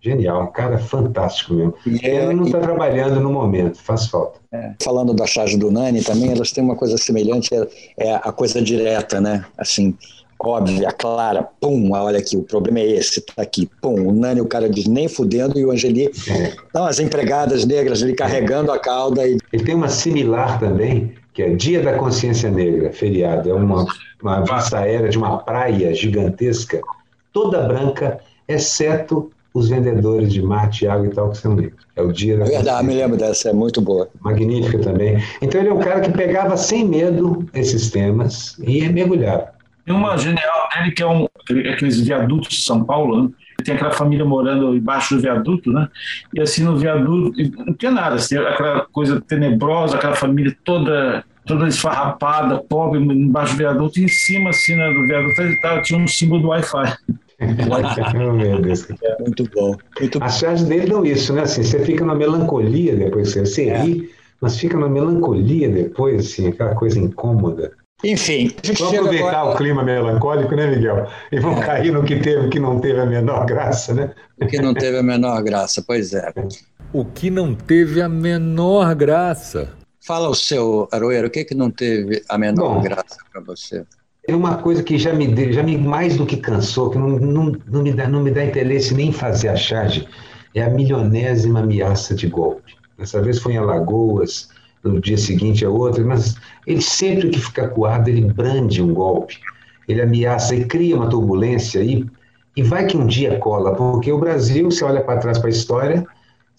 [0.00, 1.74] Genial, um cara fantástico mesmo.
[1.86, 4.40] E é, ele não está trabalhando no momento, faz falta.
[4.50, 4.72] É.
[4.82, 8.60] Falando da charge do Nani também, elas têm uma coisa semelhante, é, é a coisa
[8.60, 9.44] direta, né?
[9.56, 9.96] Assim,
[10.44, 14.46] óbvia, clara, pum, olha aqui, o problema é esse, tá aqui, pum, o Nani, o
[14.46, 16.52] cara diz nem fudendo, e o Angeli, é.
[16.74, 19.26] não, as empregadas negras ali carregando a cauda.
[19.26, 19.38] E...
[19.52, 23.86] Ele tem uma similar também, que é Dia da Consciência Negra, feriado, é uma,
[24.22, 26.80] uma vista aérea de uma praia gigantesca,
[27.32, 31.82] toda branca, exceto os vendedores de mate, água e tal, que são negros.
[31.94, 32.44] É o dia da.
[32.44, 34.08] Verdade, me lembro dessa, é muito boa.
[34.20, 35.22] Magnífica também.
[35.42, 39.52] Então ele é um cara que pegava sem medo esses temas e mergulhava.
[39.84, 41.26] Tem uma genial dele que é um,
[41.72, 43.30] aqueles viadutos de São Paulo, né?
[43.62, 45.88] tem aquela família morando embaixo do viaduto, né?
[46.34, 47.32] E assim no viaduto
[47.64, 53.58] não tinha nada, assim, aquela coisa tenebrosa, aquela família toda toda esfarrapada, pobre, embaixo do
[53.58, 56.96] viaduto, e em cima assim né, do viaduto tinha um símbolo do Wi-Fi.
[57.40, 58.88] oh, meu Deus.
[59.02, 59.76] É, muito bom.
[59.98, 61.42] Muito As chaves dele dão isso, né?
[61.42, 63.82] Assim, você fica na melancolia depois, você é.
[63.82, 67.72] ri, mas fica na melancolia depois, assim, aquela coisa incômoda.
[68.04, 69.54] Enfim, vamos aproveitar agora...
[69.54, 71.06] o clima melancólico, né, Miguel?
[71.30, 71.66] E vamos é.
[71.66, 74.10] cair no que teve, que não teve a menor graça, né?
[74.40, 76.32] O que não teve a menor graça, pois é.
[76.92, 79.70] O que não teve a menor graça.
[80.04, 83.84] Fala o seu, Aroeiro, o que, que não teve a menor Bom, graça para você?
[84.26, 87.52] É uma coisa que já me, já me mais do que cansou, que não, não,
[87.66, 90.08] não, me dá, não me dá interesse nem fazer a charge,
[90.54, 92.74] é a milionésima ameaça de golpe.
[92.98, 94.48] Essa vez foi em Alagoas,
[94.82, 99.38] no dia seguinte é outra, mas ele sempre que fica coado, ele brande um golpe,
[99.88, 102.06] ele ameaça e cria uma turbulência e,
[102.56, 105.50] e vai que um dia cola, porque o Brasil, você olha para trás para a
[105.50, 106.06] história,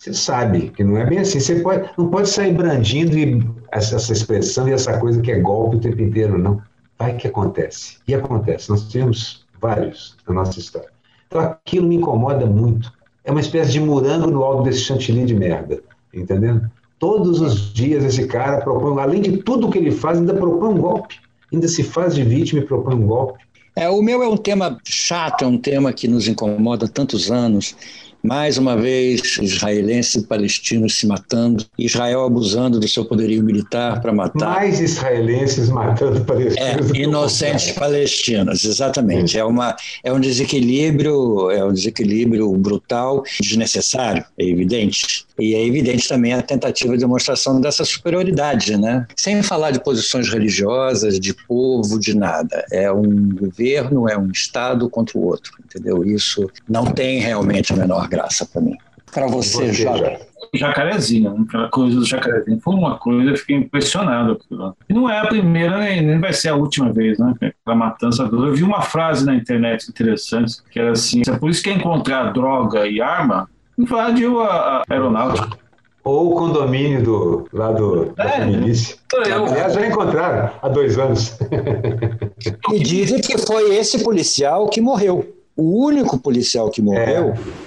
[0.03, 1.39] você sabe que não é bem assim.
[1.39, 5.39] Você pode, não pode sair brandindo e essa, essa expressão e essa coisa que é
[5.39, 6.61] golpe o tempo inteiro, não.
[6.99, 7.99] Vai que acontece.
[8.05, 8.69] E acontece.
[8.69, 10.89] Nós temos vários na nossa história.
[11.27, 12.91] Então aquilo me incomoda muito.
[13.23, 15.81] É uma espécie de morango no alto desse chantilly de merda,
[16.13, 16.69] entendendo?
[17.03, 20.77] Todos os dias esse cara propõe, além de tudo que ele faz, ainda propõe um
[20.77, 21.19] golpe.
[21.51, 23.43] Ainda se faz de vítima e propõe um golpe.
[23.75, 27.29] É, o meu é um tema chato, é um tema que nos incomoda há tantos
[27.29, 27.75] anos.
[28.25, 34.13] Mais uma vez, israelenses e palestinos se matando, Israel abusando do seu poderio militar para
[34.13, 34.61] matar.
[34.61, 36.91] Mais israelenses matando palestinos.
[36.91, 39.37] É, inocentes palestinos, exatamente.
[39.37, 45.25] É, uma, é um desequilíbrio, é um desequilíbrio brutal, desnecessário, é evidente.
[45.37, 49.05] E é evidente também a tentativa de demonstração dessa superioridade, né?
[49.17, 52.63] Sem falar de posições religiosas, de povo, de nada.
[52.71, 56.05] É um governo, é um Estado contra o outro, entendeu?
[56.05, 58.75] Isso não tem realmente a menor graça para mim.
[59.11, 60.19] Para você, Jota.
[60.55, 61.45] Jacarezinho, né?
[61.47, 64.39] aquela coisa do jacarezinho foi uma coisa, eu fiquei impressionado.
[64.87, 67.33] E não é a primeira, nem vai ser a última vez, né?
[67.41, 68.23] Aquela matança.
[68.31, 71.73] Eu vi uma frase na internet interessante, que era assim: é por isso que é
[71.73, 75.57] encontrar droga e arma, invadiu a aeronáutica.
[76.03, 78.97] Ou o condomínio do, lá do, é, da milícia.
[79.25, 79.45] Eu...
[79.45, 81.37] Aliás, já encontraram há dois anos.
[82.73, 85.33] E dizem que foi esse policial que morreu.
[85.55, 87.29] O único policial que morreu.
[87.29, 87.62] É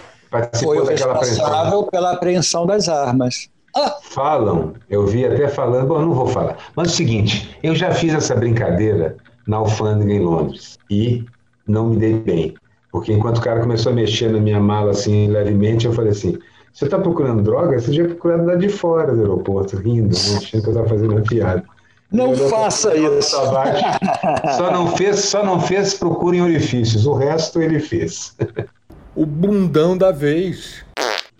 [0.55, 3.49] foi o responsável pela apreensão das armas.
[3.77, 3.97] Ah.
[4.03, 6.57] Falam, eu vi até falando, bom, não vou falar.
[6.75, 11.25] Mas é o seguinte, eu já fiz essa brincadeira na alfândega em Londres e
[11.67, 12.55] não me dei bem.
[12.91, 16.39] Porque enquanto o cara começou a mexer na minha mala assim levemente, eu falei assim:
[16.73, 17.79] você está procurando droga?
[17.79, 21.23] Você devia procurar lá de fora do aeroporto, rindo, achando que eu estava fazendo uma
[21.23, 21.65] piada.
[22.11, 23.37] Não faça isso.
[24.57, 27.07] Só não fez, só não fez procura em orifícios.
[27.07, 28.37] O resto ele fez.
[29.17, 30.85] o bundão da vez.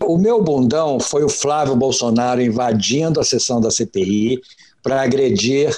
[0.03, 4.41] O meu bundão foi o Flávio Bolsonaro invadindo a sessão da CPI
[4.81, 5.77] para agredir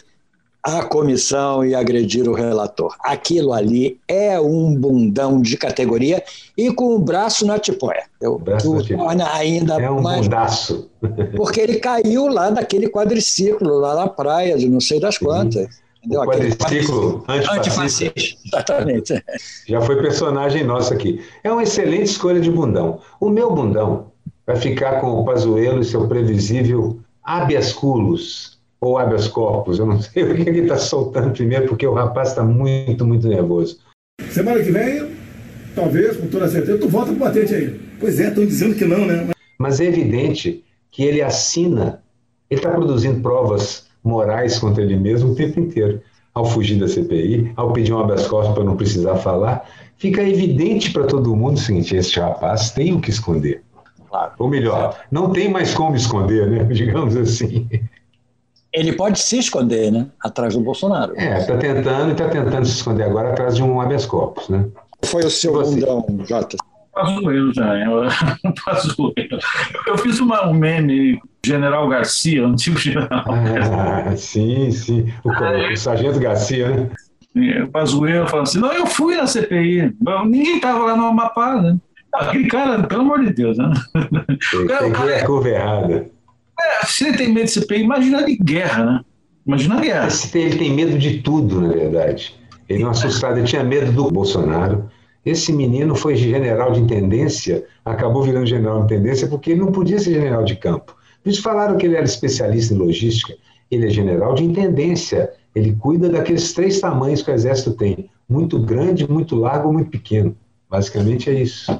[0.63, 2.95] a comissão e agredir o relator.
[3.01, 6.23] Aquilo ali é um bundão de categoria
[6.57, 8.03] e com o braço na tipóia.
[8.21, 10.27] O braço o torna ainda é um mais.
[10.27, 10.89] Bundaço.
[11.35, 15.67] Porque ele caiu lá naquele quadriciclo, lá na praia, de não sei das quantas.
[15.99, 16.21] Entendeu?
[16.21, 18.13] O quadriciclo antifascista.
[18.45, 19.23] Exatamente.
[19.67, 21.21] Já foi personagem nosso aqui.
[21.43, 23.01] É uma excelente escolha de bundão.
[23.19, 24.11] O meu bundão
[24.45, 29.99] vai ficar com o Pazuello e seu previsível habeas culus, ou habeas corpus, eu não
[30.01, 33.79] sei o que ele está soltando primeiro, porque o rapaz está muito, muito nervoso.
[34.31, 35.11] Semana que vem,
[35.75, 37.79] talvez, com toda certeza, tu volta pro batente aí.
[37.99, 39.27] Pois é, estão dizendo que não, né?
[39.57, 42.01] Mas é evidente que ele assina,
[42.49, 46.01] ele está produzindo provas morais contra ele mesmo o tempo inteiro.
[46.33, 50.91] Ao fugir da CPI, ao pedir um habeas corpus para não precisar falar, fica evidente
[50.91, 53.63] para todo mundo o seguinte: este rapaz tem o que esconder.
[54.07, 54.31] Claro.
[54.39, 56.63] Ou melhor, não tem mais como esconder, né?
[56.71, 57.67] digamos assim.
[58.71, 60.07] Ele pode se esconder, né?
[60.21, 61.13] Atrás do Bolsonaro.
[61.17, 64.65] É, está tentando e está tentando se esconder agora atrás de um habeas corpus, né?
[65.03, 66.57] Foi o seu bundão, Jota?
[66.93, 67.73] Pazuello já,
[68.65, 69.39] Pazuello.
[69.87, 73.25] Eu fiz uma, um meme, General Garcia, antigo general.
[73.27, 75.11] Ah, sim, sim.
[75.23, 75.29] O,
[75.73, 76.89] o Sargento Garcia, né?
[77.71, 79.95] Pazuello falando assim, não, eu fui na CPI.
[80.25, 81.77] Ninguém estava lá no Amapá, né?
[82.13, 83.71] Aquele cara, pelo amor de Deus, né?
[84.51, 86.09] Tem, tem que é curva errada.
[86.59, 89.01] É, se ele tem medo de CPI, imagina de guerra, né?
[89.45, 90.07] Imagina a guerra.
[90.33, 92.35] Ele tem medo de tudo, na verdade.
[92.67, 94.89] Ele não assustado, ele tinha medo do Bolsonaro,
[95.29, 99.99] esse menino foi general de intendência, acabou virando general de intendência porque ele não podia
[99.99, 100.95] ser general de campo.
[101.23, 103.35] Por isso falaram que ele era especialista em logística.
[103.69, 105.31] Ele é general de intendência.
[105.53, 110.35] Ele cuida daqueles três tamanhos que o exército tem: muito grande, muito largo, muito pequeno.
[110.69, 111.71] Basicamente é isso.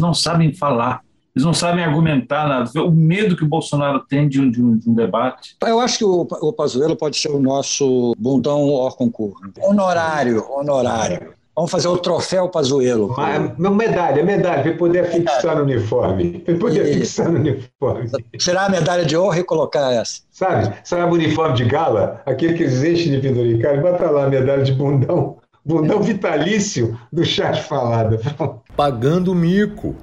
[0.00, 1.02] Não sabem falar.
[1.34, 2.82] Eles não sabem argumentar nada.
[2.82, 5.56] O medo que o Bolsonaro tem de um, de um, de um debate.
[5.64, 9.38] Eu acho que o, o Pazuello pode ser o nosso bundão or concurso.
[9.62, 11.37] Honorário, honorário.
[11.58, 13.16] Vamos fazer o troféu Pazuello.
[13.18, 13.36] Ah,
[13.68, 16.38] medalha, medalha, para poder fixar no uniforme.
[16.38, 17.00] Para poder e...
[17.00, 18.08] fixar no uniforme.
[18.38, 20.20] Será a medalha de honra e colocar essa?
[20.30, 22.22] Sabe, sabe o uniforme de gala?
[22.24, 25.38] Aquele que eles enchem de penduricalho, bota lá a medalha de bundão.
[25.64, 28.20] Bundão vitalício do chá de falada.
[28.76, 29.96] Pagando mico.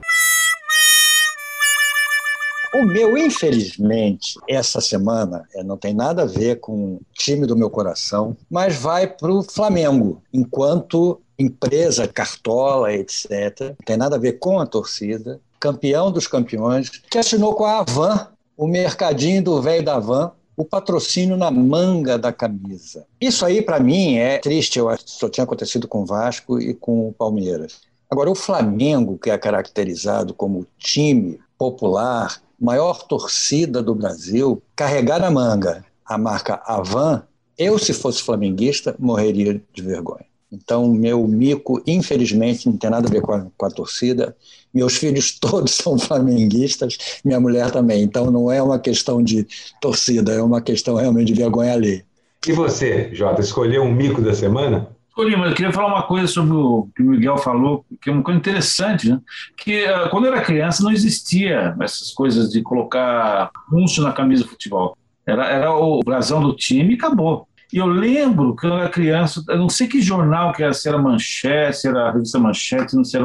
[2.75, 7.55] O meu, infelizmente, essa semana é, não tem nada a ver com o time do
[7.55, 13.59] meu coração, mas vai para o Flamengo, enquanto empresa, cartola, etc.
[13.61, 15.39] Não tem nada a ver com a torcida.
[15.59, 18.27] Campeão dos campeões, que assinou com a Avan
[18.57, 23.05] o mercadinho do velho da van, o patrocínio na manga da camisa.
[23.19, 24.79] Isso aí, para mim, é triste.
[24.79, 27.81] Eu acho que só tinha acontecido com o Vasco e com o Palmeiras.
[28.09, 35.29] Agora, o Flamengo, que é caracterizado como time popular, maior torcida do Brasil, carregar na
[35.29, 37.23] manga a marca Avan,
[37.57, 40.25] eu, se fosse flamenguista, morreria de vergonha.
[40.51, 44.35] Então, meu mico, infelizmente, não tem nada a ver com a, com a, torcida.
[44.73, 48.03] Meus filhos todos são flamenguistas, minha mulher também.
[48.03, 49.45] Então, não é uma questão de
[49.81, 52.05] torcida, é uma questão realmente de vergonha alheia.
[52.47, 54.87] E você, Jota, escolheu um mico da semana?
[55.09, 58.13] Escolhi, mas eu queria falar uma coisa sobre o que o Miguel falou, que é
[58.13, 59.19] uma coisa interessante, né?
[59.57, 64.43] Que uh, quando eu era criança não existia essas coisas de colocar anúncio na camisa
[64.43, 64.95] de futebol.
[65.25, 67.47] Era, era o brasão do time e acabou.
[67.73, 70.87] E eu lembro que eu era criança, eu não sei que jornal que era, se
[70.87, 73.21] era Manchete, se era a revista Manchete, não sei.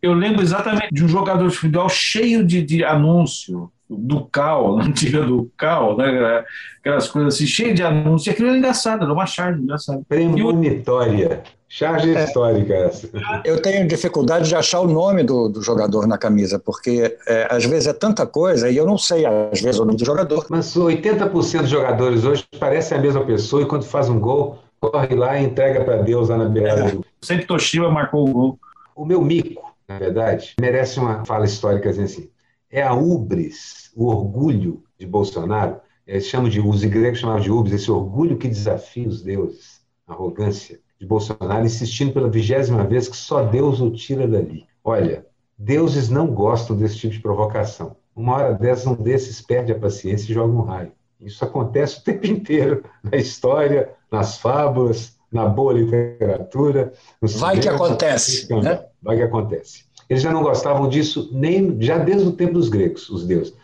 [0.00, 5.22] Eu lembro exatamente de um jogador de futebol cheio de, de anúncio, do Cal, antiga
[5.22, 6.44] do Cal, né?
[6.80, 8.26] aquelas coisas assim, cheias de anúncios.
[8.26, 10.02] E aquilo era engraçado, era uma charge engraçada.
[10.08, 11.42] Premonitória.
[11.76, 13.10] Charge é, histórica essa.
[13.44, 17.64] Eu tenho dificuldade de achar o nome do, do jogador na camisa, porque é, às
[17.64, 20.46] vezes é tanta coisa e eu não sei, às vezes, o nome do jogador.
[20.48, 25.16] Mas 80% dos jogadores hoje parecem a mesma pessoa e quando faz um gol, corre
[25.16, 27.04] lá e entrega para Deus lá na beirada do.
[27.20, 28.58] Sempre Toshiba marcou o gol.
[28.94, 32.30] O meu mico, na verdade, merece uma fala histórica assim.
[32.70, 35.80] É a ubris, o orgulho de Bolsonaro.
[36.06, 40.83] Eles chamam de, os gregos chamavam de ubris, esse orgulho que desafia os deuses, arrogância
[41.00, 44.66] de Bolsonaro, insistindo pela vigésima vez que só Deus o tira dali.
[44.82, 45.26] Olha,
[45.58, 47.96] deuses não gostam desse tipo de provocação.
[48.14, 50.92] Uma hora dessas, um desses perde a paciência e joga um raio.
[51.20, 56.92] Isso acontece o tempo inteiro na história, nas fábulas, na boa literatura.
[57.38, 58.52] Vai que acontece.
[58.54, 58.84] Né?
[59.02, 59.84] Vai que acontece.
[60.08, 63.54] Eles já não gostavam disso nem já desde o tempo dos gregos, os deuses.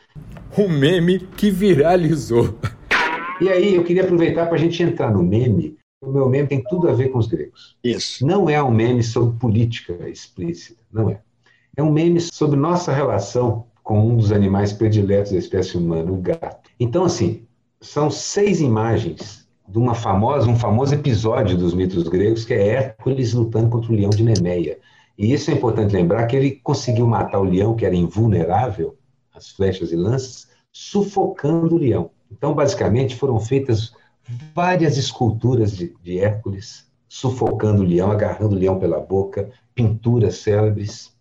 [0.57, 2.55] Um meme que viralizou.
[3.41, 6.62] E aí eu queria aproveitar para a gente entrar no meme o meu meme tem
[6.62, 7.76] tudo a ver com os gregos.
[7.84, 8.26] Isso.
[8.26, 11.20] Não é um meme sobre política explícita, não é.
[11.76, 16.16] É um meme sobre nossa relação com um dos animais prediletos da espécie humana, o
[16.16, 16.70] gato.
[16.78, 17.42] Então, assim,
[17.80, 23.34] são seis imagens de uma famosa, um famoso episódio dos mitos gregos, que é Hércules
[23.34, 24.78] lutando contra o leão de Nemeia.
[25.18, 28.96] E isso é importante lembrar que ele conseguiu matar o leão, que era invulnerável
[29.34, 32.11] às flechas e lanças, sufocando o leão.
[32.32, 33.92] Então, basicamente, foram feitas
[34.55, 41.12] várias esculturas de, de Hércules sufocando o leão, agarrando o leão pela boca, pinturas célebres.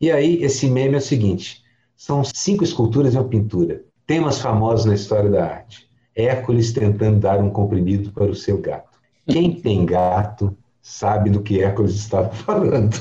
[0.00, 1.62] E aí, esse meme é o seguinte:
[1.96, 5.88] são cinco esculturas e uma pintura, temas famosos na história da arte.
[6.14, 8.98] Hércules tentando dar um comprimido para o seu gato.
[9.26, 12.96] Quem tem gato sabe do que Hércules estava falando.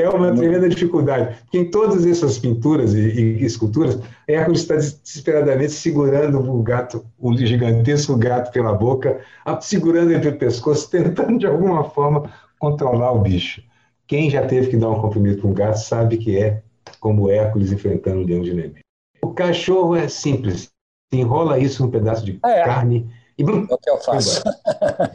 [0.00, 5.72] É uma tremenda dificuldade, porque em todas essas pinturas e, e, esculturas, Hércules está desesperadamente
[5.72, 9.20] segurando o gato, o gigantesco gato pela boca,
[9.60, 13.62] segurando entre o pescoço, tentando de alguma forma controlar o bicho.
[14.06, 16.62] Quem já teve que dar um comprimido para um gato sabe que é
[17.00, 18.78] como Hércules enfrentando o leão de neve.
[19.20, 20.70] O cachorro é simples,
[21.12, 22.64] enrola isso num pedaço de é.
[22.64, 24.42] carne e é o que eu faço.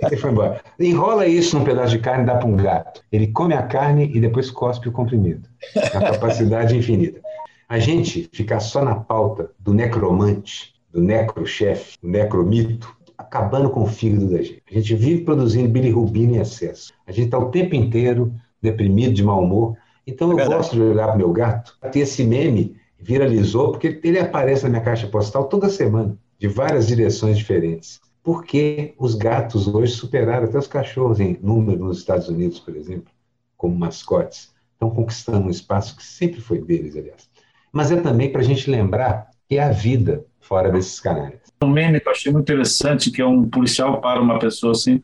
[0.01, 0.61] Ele foi embora.
[0.79, 3.03] Enrola isso num pedaço de carne e dá para um gato.
[3.11, 5.49] Ele come a carne e depois cospe o comprimido.
[5.75, 7.19] A capacidade infinita.
[7.67, 13.87] A gente ficar só na pauta do necromante, do necrochefe, do necromito, acabando com o
[13.87, 14.63] fígado da gente.
[14.71, 16.93] A gente vive produzindo bilirrubina em excesso.
[17.05, 19.75] A gente está o tempo inteiro deprimido, de mau humor.
[20.07, 21.77] Então eu é gosto de olhar para o meu gato.
[21.93, 27.37] Esse meme viralizou porque ele aparece na minha caixa postal toda semana, de várias direções
[27.37, 32.75] diferentes porque os gatos hoje superaram até os cachorros em número nos Estados Unidos, por
[32.75, 33.11] exemplo,
[33.57, 34.53] como mascotes.
[34.71, 37.29] Estão conquistando um espaço que sempre foi deles, aliás.
[37.71, 41.39] Mas é também para a gente lembrar que é a vida fora desses canais.
[41.61, 45.03] Um meme que eu achei muito interessante, que é um policial para uma pessoa assim,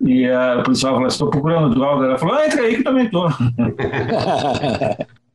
[0.00, 2.06] e a policial fala, estou procurando droga.
[2.06, 3.28] Ela falou, ah, entra aí que também estou.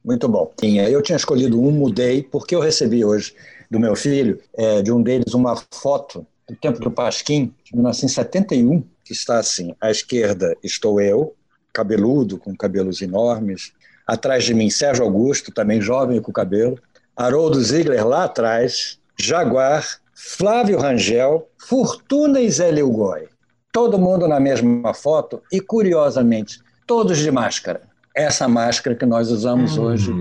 [0.03, 0.51] Muito bom.
[0.61, 3.33] Eu tinha escolhido um, mudei, porque eu recebi hoje
[3.71, 8.83] do meu filho, é, de um deles, uma foto do tempo do Pasquim, de 1971,
[9.03, 11.35] que está assim: à esquerda estou eu,
[11.71, 13.71] cabeludo, com cabelos enormes.
[14.05, 16.77] Atrás de mim, Sérgio Augusto, também jovem com cabelo.
[17.15, 18.99] Haroldo Ziegler lá atrás.
[19.17, 23.27] Jaguar, Flávio Rangel, Fortuna e Zé Lilgói.
[23.71, 27.81] Todo mundo na mesma foto e, curiosamente, todos de máscara.
[28.15, 29.83] Essa máscara que nós usamos hum.
[29.83, 30.11] hoje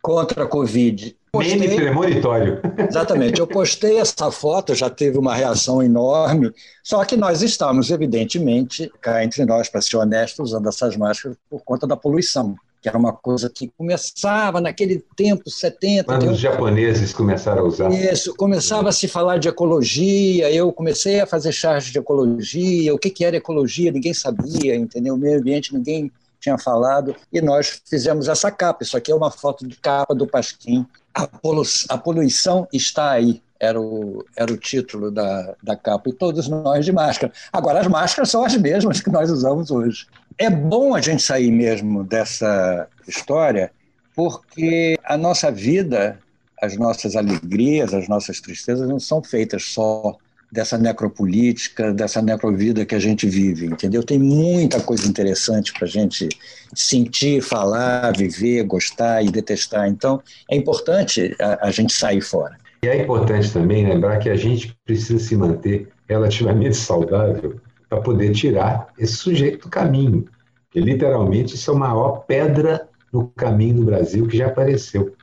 [0.00, 2.60] contra a Covid Postei, Meme premonitório.
[2.88, 3.40] Exatamente.
[3.40, 6.52] Eu postei essa foto, já teve uma reação enorme,
[6.82, 11.62] só que nós estamos, evidentemente, cá entre nós, para ser honestos, usando essas máscaras por
[11.62, 16.04] conta da poluição, que era uma coisa que começava naquele tempo, 70.
[16.04, 17.90] Quando os japoneses começaram a usar.
[17.90, 22.98] Isso, começava a se falar de ecologia, eu comecei a fazer charge de ecologia, o
[22.98, 25.14] que, que era ecologia, ninguém sabia, entendeu?
[25.14, 26.10] O meio ambiente, ninguém
[26.40, 28.82] tinha falado, e nós fizemos essa capa.
[28.82, 30.86] Isso aqui é uma foto de capa do Pasquim.
[31.18, 36.12] A, polu a poluição está aí, era o, era o título da, da capa, e
[36.12, 37.32] todos nós de máscara.
[37.52, 40.06] Agora, as máscaras são as mesmas que nós usamos hoje
[40.38, 43.72] é bom a gente sair mesmo dessa história,
[44.14, 46.18] porque a nossa vida,
[46.62, 50.16] as nossas alegrias, as nossas tristezas não são feitas só
[50.50, 54.02] dessa necropolítica, dessa necrovida que a gente vive, entendeu?
[54.02, 56.28] Tem muita coisa interessante para a gente
[56.74, 59.88] sentir, falar, viver, gostar e detestar.
[59.88, 62.56] Então, é importante a, a gente sair fora.
[62.82, 68.32] E é importante também lembrar que a gente precisa se manter relativamente saudável para poder
[68.32, 70.26] tirar esse sujeito do caminho.
[70.70, 75.14] Que literalmente isso é a maior pedra no caminho do Brasil que já apareceu.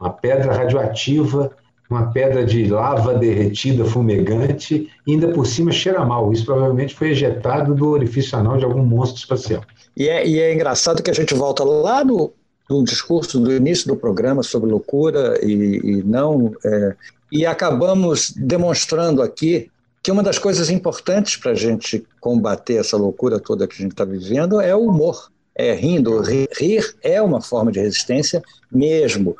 [0.00, 1.50] Uma pedra radioativa,
[1.90, 6.32] uma pedra de lava derretida, fumegante, e ainda por cima cheira mal.
[6.32, 9.62] Isso provavelmente foi ejetado do orifício anal de algum monstro espacial.
[9.96, 12.32] E é, e é engraçado que a gente volta lá no,
[12.70, 16.54] no discurso do início do programa sobre loucura e, e não.
[16.64, 16.94] É,
[17.32, 19.68] e acabamos demonstrando aqui
[20.02, 23.92] que uma das coisas importantes para a gente combater essa loucura toda que a gente
[23.92, 25.30] está vivendo é o humor.
[25.54, 26.20] É rindo.
[26.20, 29.36] Rir, rir é uma forma de resistência mesmo.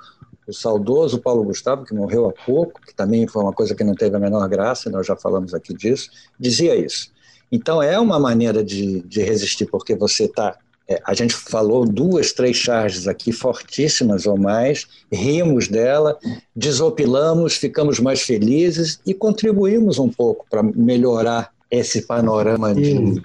[0.51, 3.95] O saudoso Paulo Gustavo, que morreu há pouco, que também foi uma coisa que não
[3.95, 7.13] teve a menor graça, nós já falamos aqui disso, dizia isso.
[7.53, 10.57] Então é uma maneira de, de resistir, porque você está
[10.89, 16.19] é, a gente falou duas, três charges aqui fortíssimas ou mais, rimos dela,
[16.55, 23.23] desopilamos, ficamos mais felizes e contribuímos um pouco para melhorar esse panorama de, de.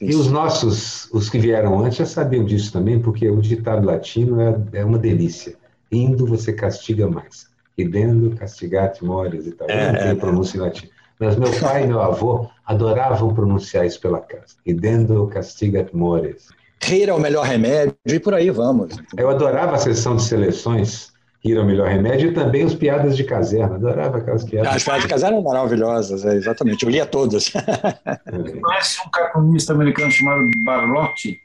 [0.00, 4.40] E os nossos, os que vieram antes, já sabiam disso também, porque o ditado latino
[4.40, 5.56] é, é uma delícia.
[5.94, 7.46] Rindo você castiga mais.
[7.78, 9.70] Ridendo, castigar-te mores e tal.
[9.70, 10.88] É, Eu não tenho é, pronúncia em latim.
[11.20, 14.56] Mas meu pai e meu avô adoravam pronunciar isso pela casa.
[14.66, 16.48] Ridendo, castiga-te mores.
[16.82, 18.96] Rir é o melhor remédio e por aí vamos.
[19.16, 21.12] Eu adorava a sessão de seleções,
[21.44, 23.76] Rir é o melhor remédio, e também os piadas de caserna.
[23.76, 24.74] Adorava aquelas piadas.
[24.74, 26.84] As piadas de caserna eram maravilhosas, é, exatamente.
[26.84, 27.52] Eu lia todas.
[28.32, 31.38] Você conhece um cartunista americano chamado Barlotti?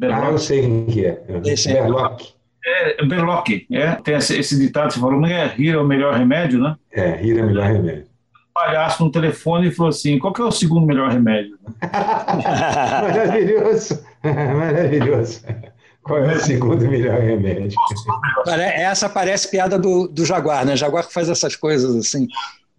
[0.00, 1.24] Ah, eu sei quem que é.
[1.44, 1.82] Esse é.
[1.82, 2.35] Berlock.
[2.66, 3.92] É, Berlock, é.
[3.92, 6.74] Tem esse, esse ditado, você falou, mas é rir é o melhor remédio, né?
[6.92, 8.06] É, rir é o melhor remédio
[8.56, 11.58] palhaço no telefone e falou assim: qual que é o segundo melhor remédio?
[11.92, 15.42] Maravilhoso, maravilhoso.
[16.02, 17.76] Qual é o segundo melhor remédio?
[18.46, 20.76] Essa parece piada do, do Jaguar, né?
[20.76, 22.28] Jaguar faz essas coisas assim,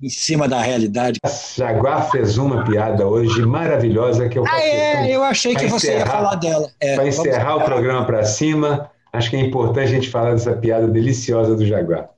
[0.01, 1.19] em cima da realidade.
[1.55, 6.05] Jaguar fez uma piada hoje maravilhosa que eu Ah, é, eu achei que você ia
[6.05, 6.69] falar dela.
[6.79, 10.53] É, para encerrar o programa para cima, acho que é importante a gente falar dessa
[10.53, 12.09] piada deliciosa do Jaguar.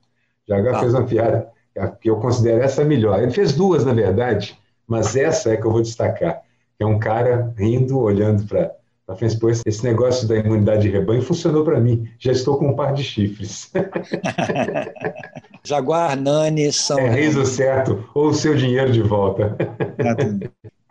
[0.48, 0.80] Jaguar ah.
[0.80, 1.48] fez uma piada
[2.00, 3.22] que eu considero essa melhor.
[3.22, 6.42] Ele fez duas, na verdade, mas essa é que eu vou destacar.
[6.78, 8.72] É um cara rindo, olhando para
[9.06, 9.38] a frente.
[9.38, 12.08] Pois esse negócio da imunidade de rebanho funcionou para mim.
[12.18, 13.70] Já estou com um par de chifres.
[15.62, 16.98] Jaguar, Nani, são.
[16.98, 19.56] É riso certo, ou o seu dinheiro de volta.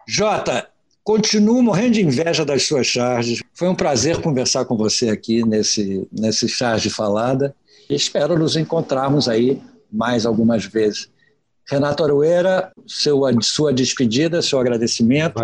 [0.07, 0.67] Jota,
[1.03, 3.41] continuo morrendo de inveja das suas charges.
[3.53, 7.55] Foi um prazer conversar com você aqui nesse, nesse charge falada.
[7.89, 11.09] Espero nos encontrarmos aí mais algumas vezes.
[11.67, 15.39] Renato Aroeira, seu, sua despedida, seu agradecimento.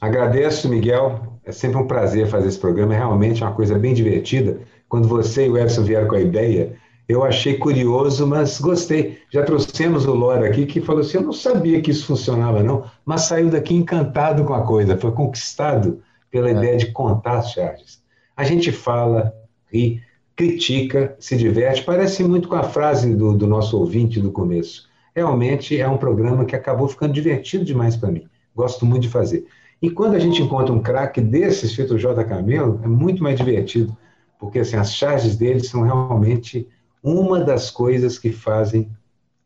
[0.00, 1.38] Agradeço, Miguel.
[1.44, 2.94] É sempre um prazer fazer esse programa.
[2.94, 4.60] É realmente uma coisa bem divertida.
[4.88, 6.76] Quando você e o Edson vieram com a ideia,
[7.08, 9.18] eu achei curioso, mas gostei.
[9.30, 12.84] Já trouxemos o Lora aqui que falou assim: eu não sabia que isso funcionava, não,
[13.04, 16.52] mas saiu daqui encantado com a coisa, foi conquistado pela é.
[16.52, 18.02] ideia de contar as charges.
[18.36, 19.32] A gente fala,
[19.72, 20.02] ri,
[20.34, 21.84] critica, se diverte.
[21.84, 24.88] Parece muito com a frase do, do nosso ouvinte do começo.
[25.14, 28.26] Realmente é um programa que acabou ficando divertido demais para mim.
[28.54, 29.46] Gosto muito de fazer.
[29.80, 32.22] E quando a gente encontra um craque desses, feito o J.
[32.24, 33.96] Camelo, é muito mais divertido,
[34.38, 36.68] porque assim, as charges dele são realmente
[37.06, 38.90] uma das coisas que fazem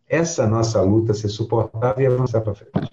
[0.08, 2.90] essa nossa luta ser suportável e avançar para frente.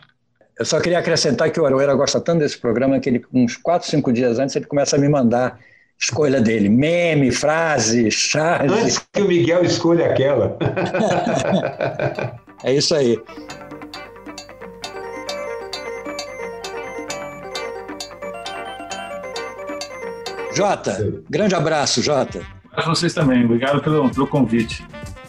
[0.59, 3.87] Eu só queria acrescentar que o Aroeira gosta tanto desse programa que ele, uns quatro,
[3.87, 5.57] cinco dias antes, ele começa a me mandar
[5.97, 6.67] escolha dele.
[6.67, 8.73] Meme, frase, charge.
[8.73, 10.57] Antes que o Miguel escolha aquela.
[12.65, 13.17] é isso aí.
[20.53, 22.56] Jota, grande abraço, Jota.
[22.77, 23.43] Para vocês também.
[23.43, 24.85] Obrigado pelo, pelo convite.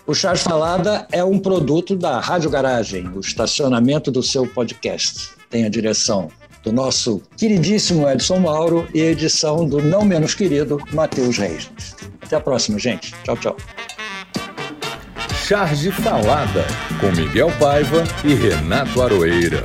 [0.06, 5.30] O Charge Falada é um produto da Rádio Garagem, o estacionamento do seu podcast.
[5.48, 6.28] Tem a direção
[6.62, 11.70] do nosso queridíssimo Edson Mauro e edição do não menos querido Matheus Reis.
[12.20, 13.14] Até a próxima, gente.
[13.24, 13.56] Tchau, tchau.
[15.46, 16.66] Charge Falada,
[17.00, 19.62] com Miguel Paiva e Renato Aroeira.